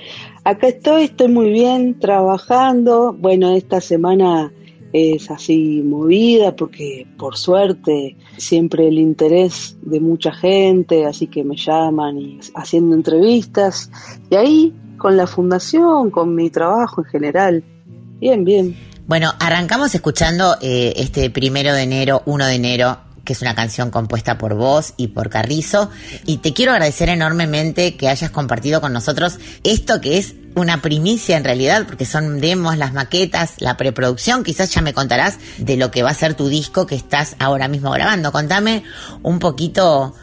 [0.45, 3.15] Acá estoy, estoy muy bien trabajando.
[3.15, 4.53] Bueno, esta semana
[4.95, 11.57] es así movida porque por suerte siempre el interés de mucha gente, así que me
[11.57, 13.91] llaman y haciendo entrevistas
[14.31, 17.65] y ahí con la fundación, con mi trabajo en general,
[18.21, 18.77] bien, bien.
[19.09, 23.91] Bueno, arrancamos escuchando eh, este primero de enero, 1 de enero, que es una canción
[23.91, 25.91] compuesta por vos y por Carrizo.
[26.25, 31.37] Y te quiero agradecer enormemente que hayas compartido con nosotros esto que es una primicia
[31.37, 34.45] en realidad, porque son demos, las maquetas, la preproducción.
[34.45, 37.69] Quizás ya me contarás de lo que va a ser tu disco que estás ahora
[37.69, 38.31] mismo grabando.
[38.31, 38.85] Contame
[39.23, 40.15] un poquito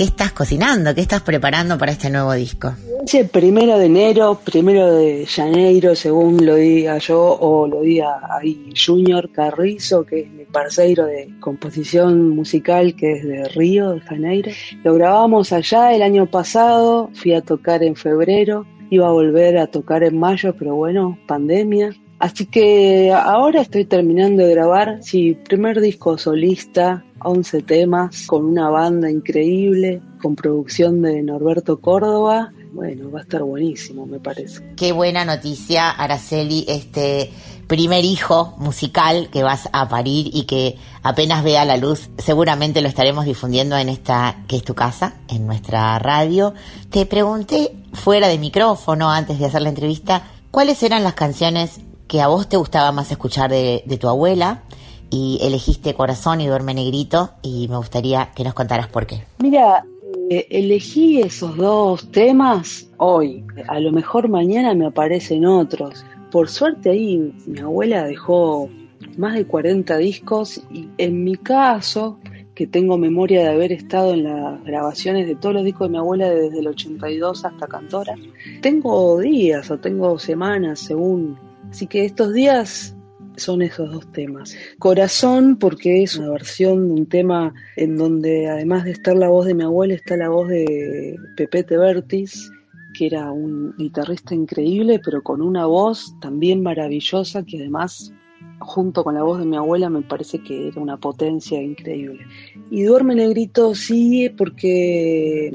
[0.00, 2.72] qué estás cocinando, qué estás preparando para este nuevo disco.
[3.04, 8.72] Ese primero de enero, primero de Janeiro, según lo diga yo, o lo diga ahí
[8.74, 14.50] Junior Carrizo, que es mi parceiro de composición musical, que es de Río de Janeiro.
[14.84, 19.68] Lo grabamos allá el año pasado, fui a tocar en febrero Iba a volver a
[19.68, 21.94] tocar en mayo, pero bueno, pandemia.
[22.20, 28.68] Así que ahora estoy terminando de grabar, sí, primer disco solista, 11 temas, con una
[28.68, 32.52] banda increíble, con producción de Norberto Córdoba.
[32.74, 34.62] Bueno, va a estar buenísimo, me parece.
[34.76, 37.32] Qué buena noticia, Araceli, este
[37.66, 42.88] primer hijo musical que vas a parir y que apenas vea la luz, seguramente lo
[42.88, 46.52] estaremos difundiendo en esta que es tu casa, en nuestra radio.
[46.90, 52.20] Te pregunté fuera de micrófono antes de hacer la entrevista, ¿cuáles eran las canciones que
[52.20, 54.64] a vos te gustaba más escuchar de, tu abuela?
[55.10, 59.22] Y elegiste Corazón y Duerme Negrito y me gustaría que nos contaras por qué.
[59.38, 59.84] Mira,
[60.28, 63.44] eh, elegí esos dos temas hoy.
[63.66, 68.68] A lo mejor mañana me aparecen otros por suerte ahí mi abuela dejó
[69.16, 72.18] más de 40 discos y en mi caso,
[72.54, 75.98] que tengo memoria de haber estado en las grabaciones de todos los discos de mi
[75.98, 78.14] abuela desde el 82 hasta Cantora.
[78.60, 81.38] Tengo días o tengo semanas según.
[81.70, 82.96] Así que estos días
[83.36, 84.56] son esos dos temas.
[84.78, 89.46] Corazón, porque es una versión de un tema en donde además de estar la voz
[89.46, 92.50] de mi abuela, está la voz de Pepete Vertis,
[92.92, 98.12] que era un guitarrista increíble, pero con una voz también maravillosa, que además,
[98.58, 102.26] junto con la voz de mi abuela, me parece que era una potencia increíble.
[102.70, 105.52] Y Duerme Negrito sí, porque,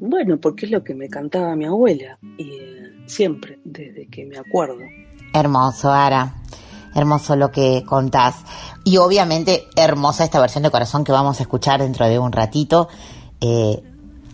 [0.00, 4.36] bueno, porque es lo que me cantaba mi abuela, y eh, siempre, desde que me
[4.36, 4.80] acuerdo.
[5.32, 6.34] Hermoso, Ara
[6.94, 8.36] hermoso lo que contás.
[8.84, 12.88] Y obviamente hermosa esta versión de corazón que vamos a escuchar dentro de un ratito,
[13.40, 13.82] eh,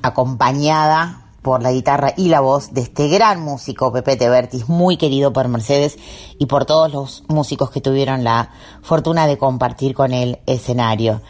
[0.03, 5.32] acompañada por la guitarra y la voz de este gran músico Pepe Tebertis, muy querido
[5.32, 5.96] por Mercedes
[6.38, 8.51] y por todos los músicos que tuvieron la
[8.82, 11.22] fortuna de compartir con el escenario.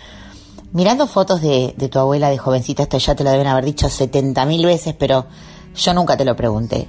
[0.72, 4.44] Mirando fotos de, tu abuela de jovencita, esto ya te lo deben haber dicho 70
[4.44, 5.26] mil veces, pero
[5.74, 6.88] yo nunca te lo pregunté.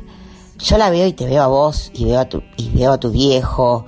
[0.59, 2.99] Yo la veo y te veo a vos y veo a tu, y veo a
[2.99, 3.85] tu viejo,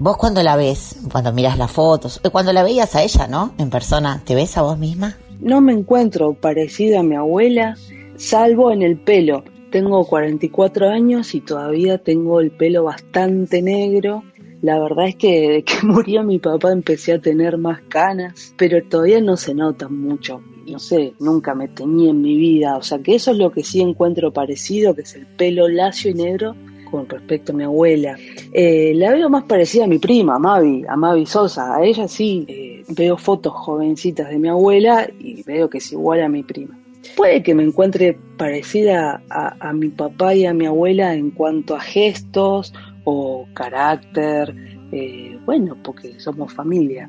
[0.00, 3.52] Vos cuando la ves, cuando miras las fotos, eh, cuando la veías a ella, ¿no?
[3.58, 5.16] En persona, ¿te ves a vos misma?
[5.40, 7.76] No me encuentro parecida a mi abuela,
[8.16, 9.42] salvo en el pelo.
[9.72, 14.22] Tengo 44 años y todavía tengo el pelo bastante negro.
[14.62, 18.80] La verdad es que desde que murió mi papá empecé a tener más canas, pero
[18.84, 20.40] todavía no se nota mucho.
[20.70, 22.76] No sé, nunca me tenía en mi vida.
[22.76, 26.10] O sea que eso es lo que sí encuentro parecido, que es el pelo lacio
[26.10, 26.54] y negro
[26.90, 28.16] con respecto a mi abuela.
[28.52, 31.76] Eh, la veo más parecida a mi prima, a Mavi, a Mavi Sosa.
[31.76, 36.22] A ella sí eh, veo fotos jovencitas de mi abuela y veo que es igual
[36.22, 36.78] a mi prima.
[37.16, 41.80] Puede que me encuentre parecida a, mi papá y a mi abuela en cuanto a
[41.80, 42.72] gestos
[43.04, 44.54] o carácter,
[44.92, 47.08] eh, bueno, porque somos familia.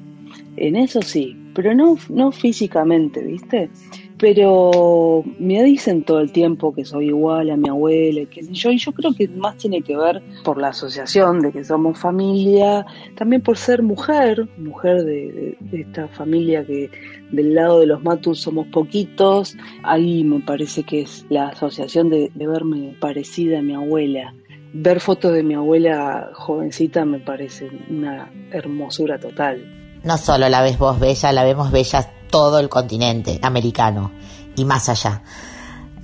[0.58, 3.70] En eso sí, pero no, no físicamente, ¿viste?
[4.20, 8.78] pero me dicen todo el tiempo que soy igual a mi abuela, sé yo, y
[8.78, 13.42] yo creo que más tiene que ver por la asociación de que somos familia, también
[13.42, 16.92] por ser mujer, mujer de, esta familia que
[17.32, 22.30] del lado de los Matus somos poquitos, ahí me parece que es la asociación de
[22.36, 24.34] verme parecida a mi abuela.
[24.74, 29.79] Ver fotos de mi abuela jovencita me parece una hermosura total.
[30.04, 34.12] No solo la ves vos bella, la vemos bella todo el continente americano
[34.56, 35.22] y más allá.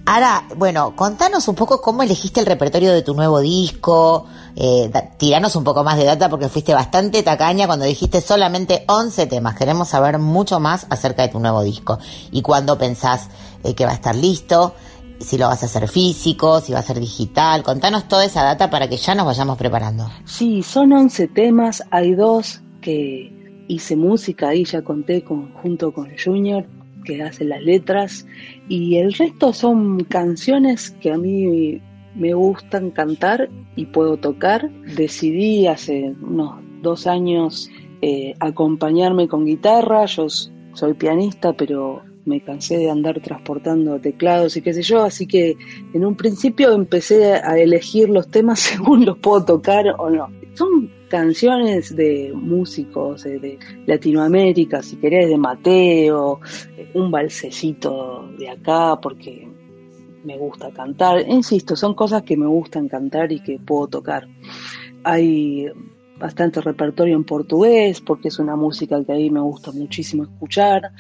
[0.08, 5.56] Ahora, bueno, contanos un poco cómo elegiste el repertorio de tu nuevo disco, eh, tiranos
[5.56, 9.56] un poco más de data porque fuiste bastante tacaña cuando dijiste solamente 11 temas.
[9.56, 11.98] Queremos saber mucho más acerca de tu nuevo disco
[12.32, 13.30] y cuándo pensás
[13.64, 14.76] eh, que va a estar listo,
[15.20, 17.64] si lo vas a hacer físico, si va a ser digital.
[17.64, 20.08] Contanos toda esa data para que ya nos vayamos preparando.
[20.26, 26.10] Sí, son 11 temas, hay dos que hice música, ahí ya conté con, junto con
[26.18, 26.66] Junior,
[27.04, 28.28] que hace las letras,
[28.68, 31.82] y el resto son canciones que a mí
[32.16, 34.70] me gustan cantar y puedo tocar.
[34.96, 37.70] Decidí hace unos dos años
[38.02, 44.62] eh, acompañarme con guitarra, yo soy pianista, pero me cansé de andar transportando teclados y
[44.62, 45.56] qué sé yo, así que
[45.94, 50.30] en un principio empecé a elegir los temas según los puedo tocar o no.
[50.54, 56.40] Son canciones de músicos de Latinoamérica, si querés, de Mateo,
[56.94, 59.48] un balsecito de acá, porque
[60.24, 61.24] me gusta cantar.
[61.28, 64.28] Insisto, son cosas que me gustan cantar y que puedo tocar.
[65.04, 65.68] Hay
[66.18, 70.92] bastante repertorio en portugués, porque es una música que a mí me gusta muchísimo escuchar.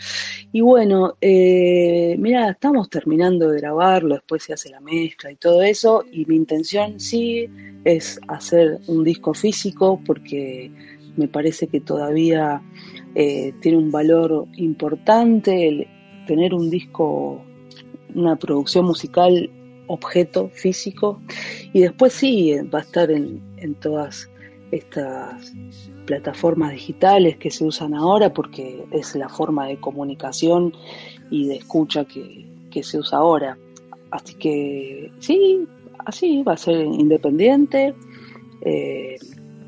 [0.51, 5.61] Y bueno, eh, mira, estamos terminando de grabarlo, después se hace la mezcla y todo
[5.61, 7.47] eso, y mi intención sí
[7.83, 10.71] es hacer un disco físico, porque
[11.15, 12.61] me parece que todavía
[13.15, 15.87] eh, tiene un valor importante
[16.27, 17.41] tener un disco,
[18.13, 19.49] una producción musical
[19.87, 21.21] objeto físico
[21.71, 24.27] y después sí va a estar en todas
[24.71, 25.53] estas
[26.05, 30.73] plataformas digitales que se usan ahora porque es la forma de comunicación
[31.29, 32.53] y de escucha que,
[32.83, 33.57] se usa ahora.
[34.11, 35.65] Así que sí,
[36.05, 37.95] así va a ser independiente
[38.61, 39.15] eh,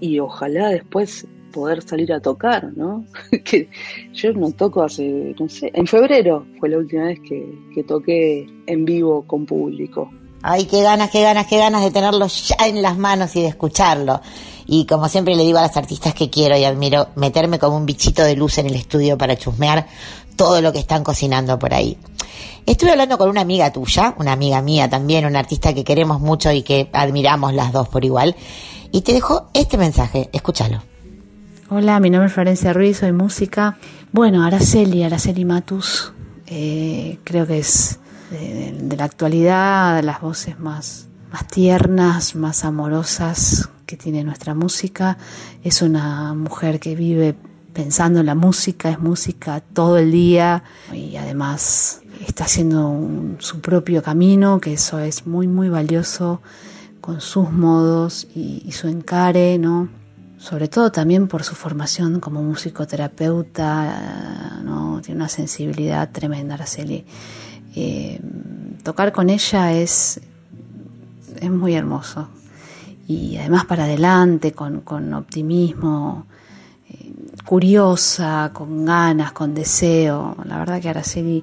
[0.02, 3.06] y ojalá después poder salir a tocar, ¿no?
[3.46, 3.70] que
[4.14, 8.46] yo no toco hace, no sé, en febrero fue la última vez que, que toqué
[8.66, 10.12] en vivo con público.
[10.44, 13.48] Ay, qué ganas, qué ganas, qué ganas de tenerlo ya en las manos y de
[13.48, 14.22] escucharlo.
[14.68, 17.86] Y como siempre le digo a las artistas que quiero y admiro, meterme como un
[17.86, 19.88] bichito de luz en el estudio para chusmear
[20.36, 21.98] todo lo que están cocinando por ahí.
[22.66, 26.52] Estuve hablando con una amiga tuya, una amiga mía también, una artista que queremos mucho
[26.52, 28.36] y que admiramos las dos por igual,
[28.92, 30.84] y te dejo este mensaje, escúchalo.
[31.70, 33.78] Hola, mi nombre es Florencia Ruiz, soy música.
[34.12, 36.14] Bueno, Araceli, Araceli Matus,
[36.46, 38.00] eh, creo que es
[38.32, 45.18] de, la actualidad las voces más, más tiernas, más amorosas que tiene nuestra música.
[45.64, 47.36] Es una mujer que vive
[47.74, 54.02] pensando en la música, es música todo el día y además está haciendo su propio
[54.02, 56.42] camino, que eso es muy, muy valioso
[57.02, 59.90] con sus modos y, y su encare, ¿no?
[60.38, 65.02] sobre todo también por su formación como musicoterapeuta, ¿no?
[65.02, 67.06] tiene una sensibilidad tremenda, Araceli.
[67.76, 68.20] Eh,
[68.84, 70.22] tocar con ella es,
[71.42, 72.28] es muy hermoso
[73.08, 76.26] y además para adelante, con, optimismo,
[76.90, 77.14] eh,
[77.46, 80.36] curiosa, con ganas, con deseo.
[80.44, 81.42] La verdad que Araceli,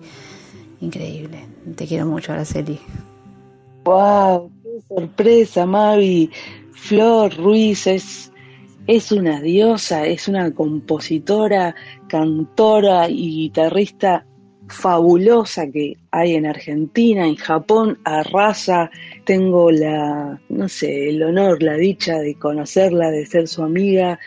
[0.82, 1.46] increíble.
[1.74, 2.78] Te quiero mucho, Araceli.
[3.84, 4.50] ¡Wow!
[4.62, 6.30] ¡Qué sorpresa, Mavi!
[6.72, 8.30] Flor Ruiz es
[8.86, 11.74] es una diosa, es una compositora,
[12.06, 14.26] cantora y guitarrista
[14.68, 18.90] fabulosa que hay en Argentina, en Japón, arrasa.
[19.24, 24.18] Tengo la, no sé, el honor, la dicha de conocerla, de ser su amiga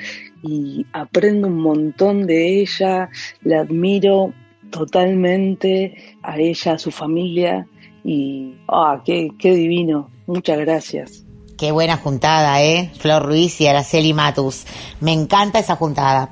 [0.44, 3.10] y aprendo un montón de ella,
[3.42, 4.34] la admiro
[4.70, 7.68] totalmente a ella, a su familia
[8.04, 10.10] y, ah, qué, qué divino.
[10.28, 11.24] Muchas gracias.
[11.58, 12.92] Qué buena juntada, ¿eh?
[13.00, 14.66] Flor Ruiz y Araceli Matus.
[15.00, 16.30] Me encanta esa juntada.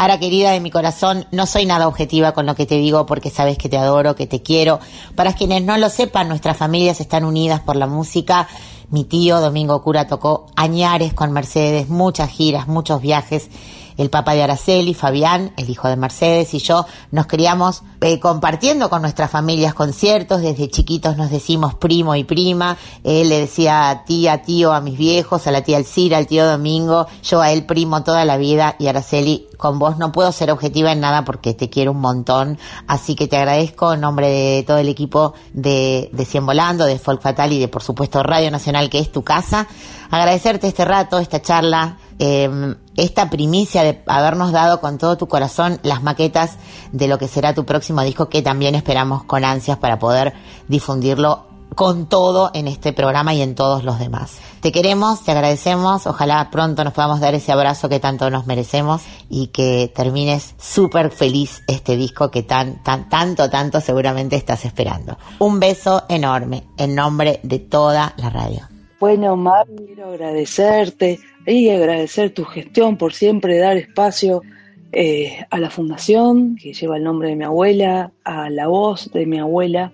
[0.00, 3.30] Ahora, querida de mi corazón, no soy nada objetiva con lo que te digo porque
[3.30, 4.78] sabes que te adoro, que te quiero.
[5.16, 8.46] Para quienes no lo sepan, nuestras familias están unidas por la música.
[8.90, 13.50] Mi tío Domingo Cura tocó añares con Mercedes, muchas giras, muchos viajes
[13.98, 18.88] el papá de Araceli, Fabián, el hijo de Mercedes y yo nos criamos eh, compartiendo
[18.88, 20.40] con nuestras familias conciertos.
[20.40, 22.78] Desde chiquitos nos decimos primo y prima.
[23.02, 27.08] Él le decía tía, tío a mis viejos, a la tía Elcira, al tío Domingo,
[27.24, 30.92] yo a él primo toda la vida y Araceli con vos no puedo ser objetiva
[30.92, 32.58] en nada porque te quiero un montón.
[32.86, 36.98] Así que te agradezco en nombre de todo el equipo de, de Cien Volando, de
[36.98, 39.66] Folk Fatal y de por supuesto Radio Nacional que es tu casa.
[40.10, 45.78] Agradecerte este rato, esta charla eh, esta primicia de habernos dado con todo tu corazón
[45.84, 46.56] las maquetas
[46.90, 50.34] de lo que será tu próximo disco que también esperamos con ansias para poder
[50.66, 54.38] difundirlo con todo en este programa y en todos los demás.
[54.60, 59.02] Te queremos, te agradecemos, ojalá pronto nos podamos dar ese abrazo que tanto nos merecemos
[59.28, 65.16] y que termines súper feliz este disco que tan, tan, tanto, tanto seguramente estás esperando.
[65.38, 68.68] Un beso enorme en nombre de toda la radio.
[69.00, 74.42] Bueno, Mar, quiero agradecerte y agradecer tu gestión por siempre dar espacio
[74.90, 79.26] eh, a la fundación que lleva el nombre de mi abuela, a la voz de
[79.26, 79.92] mi abuela.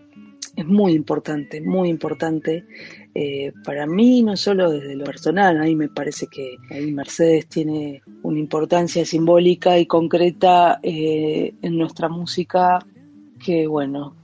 [0.57, 2.65] Es muy importante, muy importante
[3.15, 7.47] eh, para mí, no solo desde lo personal, a mí me parece que ahí Mercedes
[7.47, 12.79] tiene una importancia simbólica y concreta eh, en nuestra música
[13.45, 14.15] que, bueno,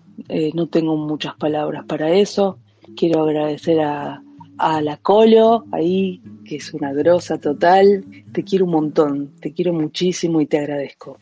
[0.54, 2.58] no tengo muchas palabras para eso.
[2.94, 4.22] Quiero agradecer a,
[4.60, 8.04] a la Colo, ahí, que es una grosa total.
[8.32, 11.16] Te quiero un montón, te quiero muchísimo y te agradezco.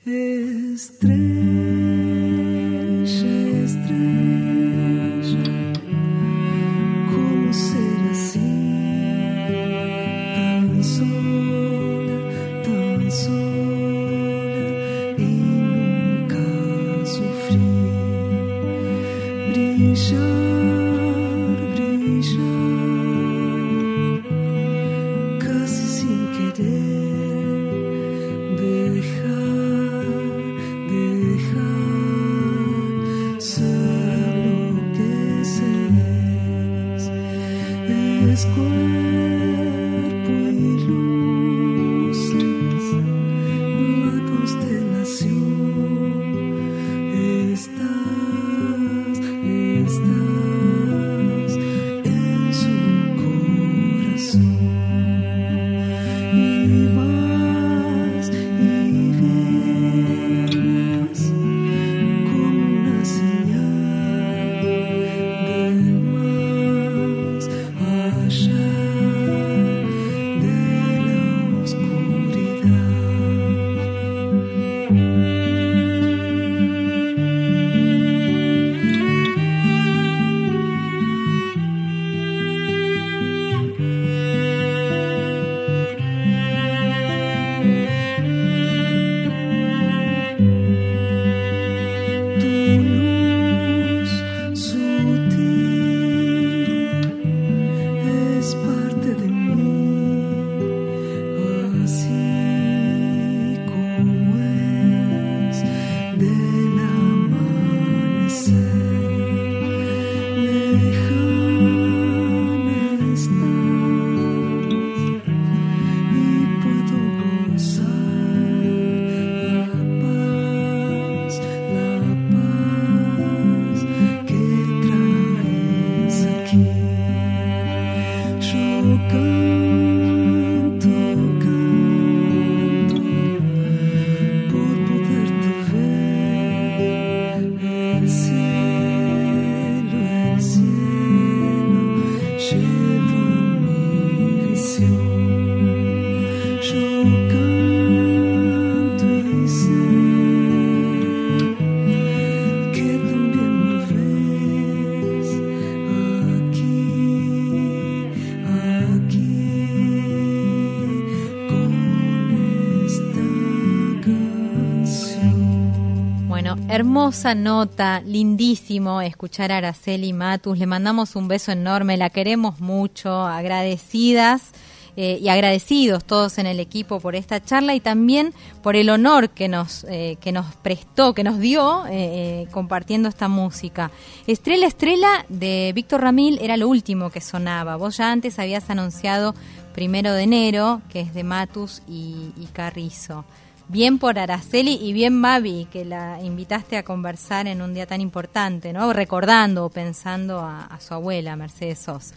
[167.08, 170.58] Hermosa nota, lindísimo escuchar a Araceli Matus.
[170.58, 174.52] Le mandamos un beso enorme, la queremos mucho, agradecidas.
[175.00, 178.34] eh, y agradecidos todos en el equipo por esta charla y también
[178.64, 183.28] por el honor que nos, eh, que nos prestó, que nos dio eh, compartiendo esta
[183.28, 183.92] música.
[184.26, 187.76] Estrella Estrella de Víctor Ramil era lo último que sonaba.
[187.76, 189.36] Vos ya antes habías anunciado
[189.72, 193.24] primero de enero, que es de Matus y Carrizo.
[193.70, 198.00] Bien por Araceli y bien Mavi, que la invitaste a conversar en un día tan
[198.00, 198.92] importante, ¿no?
[198.94, 202.14] Recordando o pensando a, a su abuela, Mercedes Sosa.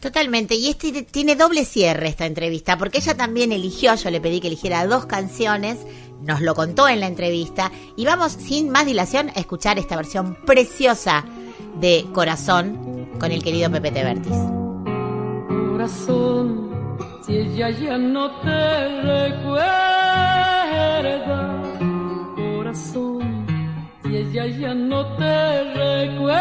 [0.00, 4.40] Totalmente, y este tiene doble cierre esta entrevista, porque ella también eligió, yo le pedí
[4.40, 5.78] que eligiera dos canciones,
[6.22, 10.36] nos lo contó en la entrevista, y vamos sin más dilación a escuchar esta versión
[10.46, 11.24] preciosa
[11.80, 14.36] de Corazón con el querido Pepe Tevertis.
[15.70, 16.70] Corazón,
[17.26, 20.03] si ella ya no te recuerda,
[22.36, 23.46] corazón,
[24.02, 26.34] si ella ya no te recuerda,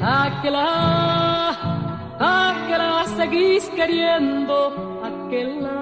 [0.00, 1.50] a que la,
[2.18, 4.56] a que la seguís queriendo,
[5.04, 5.80] a que la,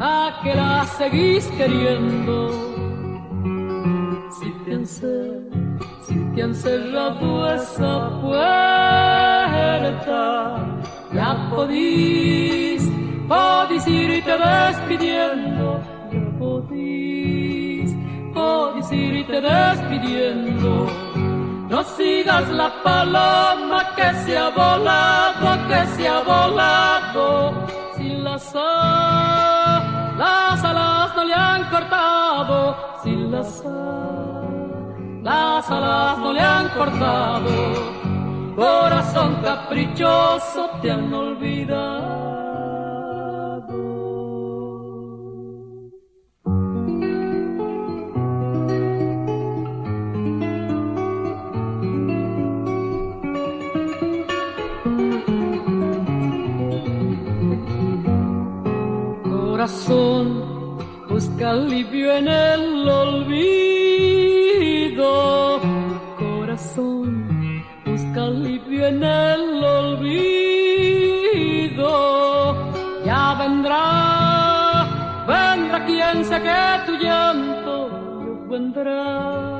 [0.00, 2.36] a que la seguís queriendo.
[4.30, 9.28] Si te si te han cerrado esa puerta,
[11.12, 12.82] ya podís,
[13.28, 15.80] podís irte despidiendo,
[16.12, 17.90] ya podís,
[18.34, 20.86] podís irte despidiendo.
[21.68, 27.52] No sigas la paloma que se ha volado, que se ha volado.
[27.96, 34.42] Si las, a- las alas no le han cortado, si las, a-
[35.22, 37.50] las alas no le han cortado.
[38.56, 42.47] Corazón caprichoso te han olvidado.
[59.58, 60.78] Corazón,
[61.08, 63.50] busca alivio en el olvido.
[66.16, 70.62] Corazón, busca alivio en el olvido.
[73.04, 74.86] Ya vendrá,
[75.26, 77.90] vendrá quien saque tu llanto.
[78.48, 79.58] Vendrá,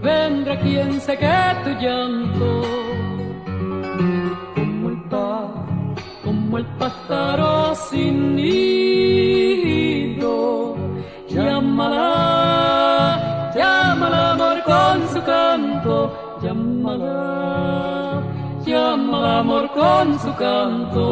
[0.00, 2.87] vendrá quien saque tu llanto.
[6.58, 8.76] El pájaro sin nido.
[11.28, 12.10] Llámala,
[13.54, 15.94] llámala amor con su canto,
[16.42, 18.22] llámala,
[18.66, 21.04] llámala amor con su canto.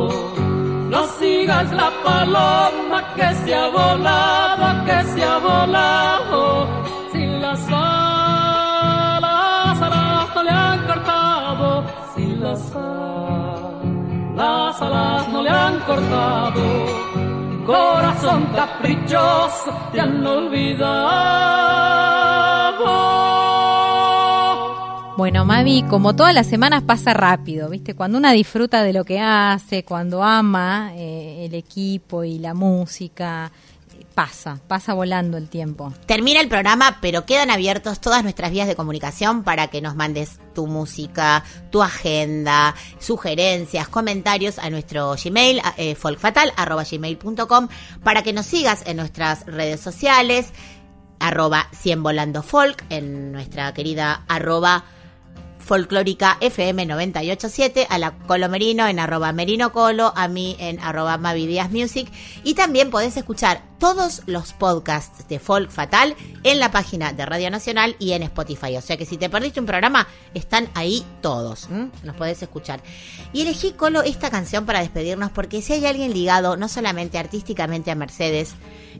[0.92, 6.66] No sigas la paloma que se ha volado, que se ha volado,
[7.12, 9.22] sin las alas,
[9.86, 11.84] alas no le han cortado,
[12.14, 13.05] sin las alas
[14.36, 16.62] las alas no le han cortado.
[17.66, 21.96] Corazón caprichoso, te han olvidado.
[25.16, 27.94] Bueno, Mavi, como todas las semanas pasa rápido, ¿viste?
[27.94, 33.50] Cuando una disfruta de lo que hace, cuando ama eh, el equipo y la música,
[34.16, 35.92] pasa, pasa volando el tiempo.
[36.06, 40.40] Termina el programa, pero quedan abiertos todas nuestras vías de comunicación para que nos mandes
[40.54, 47.68] tu música, tu agenda, sugerencias, comentarios a nuestro Gmail, eh, folkfatal.gmail.com,
[48.02, 50.48] para que nos sigas en nuestras redes sociales,
[51.20, 54.84] arroba 100 volando folk, en nuestra querida arroba
[55.66, 61.48] folclórica FM 987, a la Colomerino en arroba Merino Colo, a mí en arroba Mavi
[61.48, 62.08] Díaz Music.
[62.44, 66.14] Y también podés escuchar todos los podcasts de Folk Fatal
[66.44, 68.76] en la página de Radio Nacional y en Spotify.
[68.76, 71.68] O sea que si te perdiste un programa, están ahí todos.
[72.04, 72.80] Los podés escuchar.
[73.32, 77.90] Y elegí, Colo, esta canción para despedirnos porque si hay alguien ligado, no solamente artísticamente
[77.90, 78.54] a Mercedes,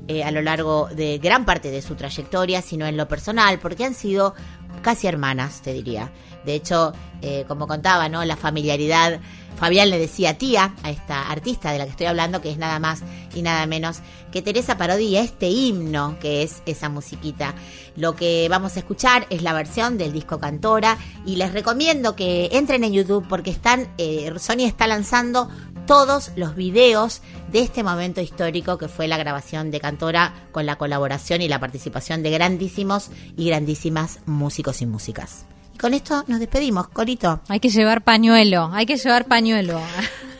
[0.08, 3.84] eh, a lo largo de gran parte de su trayectoria, sino en lo personal, porque
[3.84, 4.34] han sido
[4.82, 6.10] casi hermanas, te diría.
[6.44, 8.24] De hecho, eh, como contaba, ¿no?
[8.24, 9.20] La familiaridad.
[9.56, 12.78] Fabián le decía tía a esta artista de la que estoy hablando, que es nada
[12.78, 13.02] más
[13.34, 14.00] y nada menos
[14.30, 17.54] que Teresa Parodi, a este himno que es esa musiquita.
[17.96, 22.50] Lo que vamos a escuchar es la versión del disco Cantora y les recomiendo que
[22.52, 25.48] entren en YouTube porque están, eh, Sony está lanzando
[25.86, 27.22] todos los videos
[27.52, 31.60] de este momento histórico que fue la grabación de Cantora con la colaboración y la
[31.60, 35.46] participación de grandísimos y grandísimas músicos y músicas.
[35.74, 37.40] Y con esto nos despedimos, Corito.
[37.48, 39.80] Hay que llevar pañuelo, hay que llevar pañuelo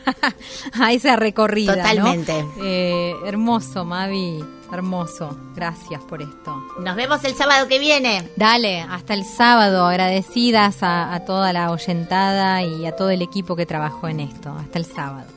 [0.73, 1.75] a esa recorrida.
[1.75, 1.83] ¿no?
[1.83, 2.45] Totalmente.
[2.61, 4.43] Eh, hermoso, Mavi.
[4.69, 6.61] Hermoso, gracias por esto.
[6.81, 8.29] Nos vemos el sábado que viene.
[8.35, 13.55] Dale, hasta el sábado, agradecidas a, a toda la oyentada y a todo el equipo
[13.55, 14.51] que trabajó en esto.
[14.51, 15.36] Hasta el sábado.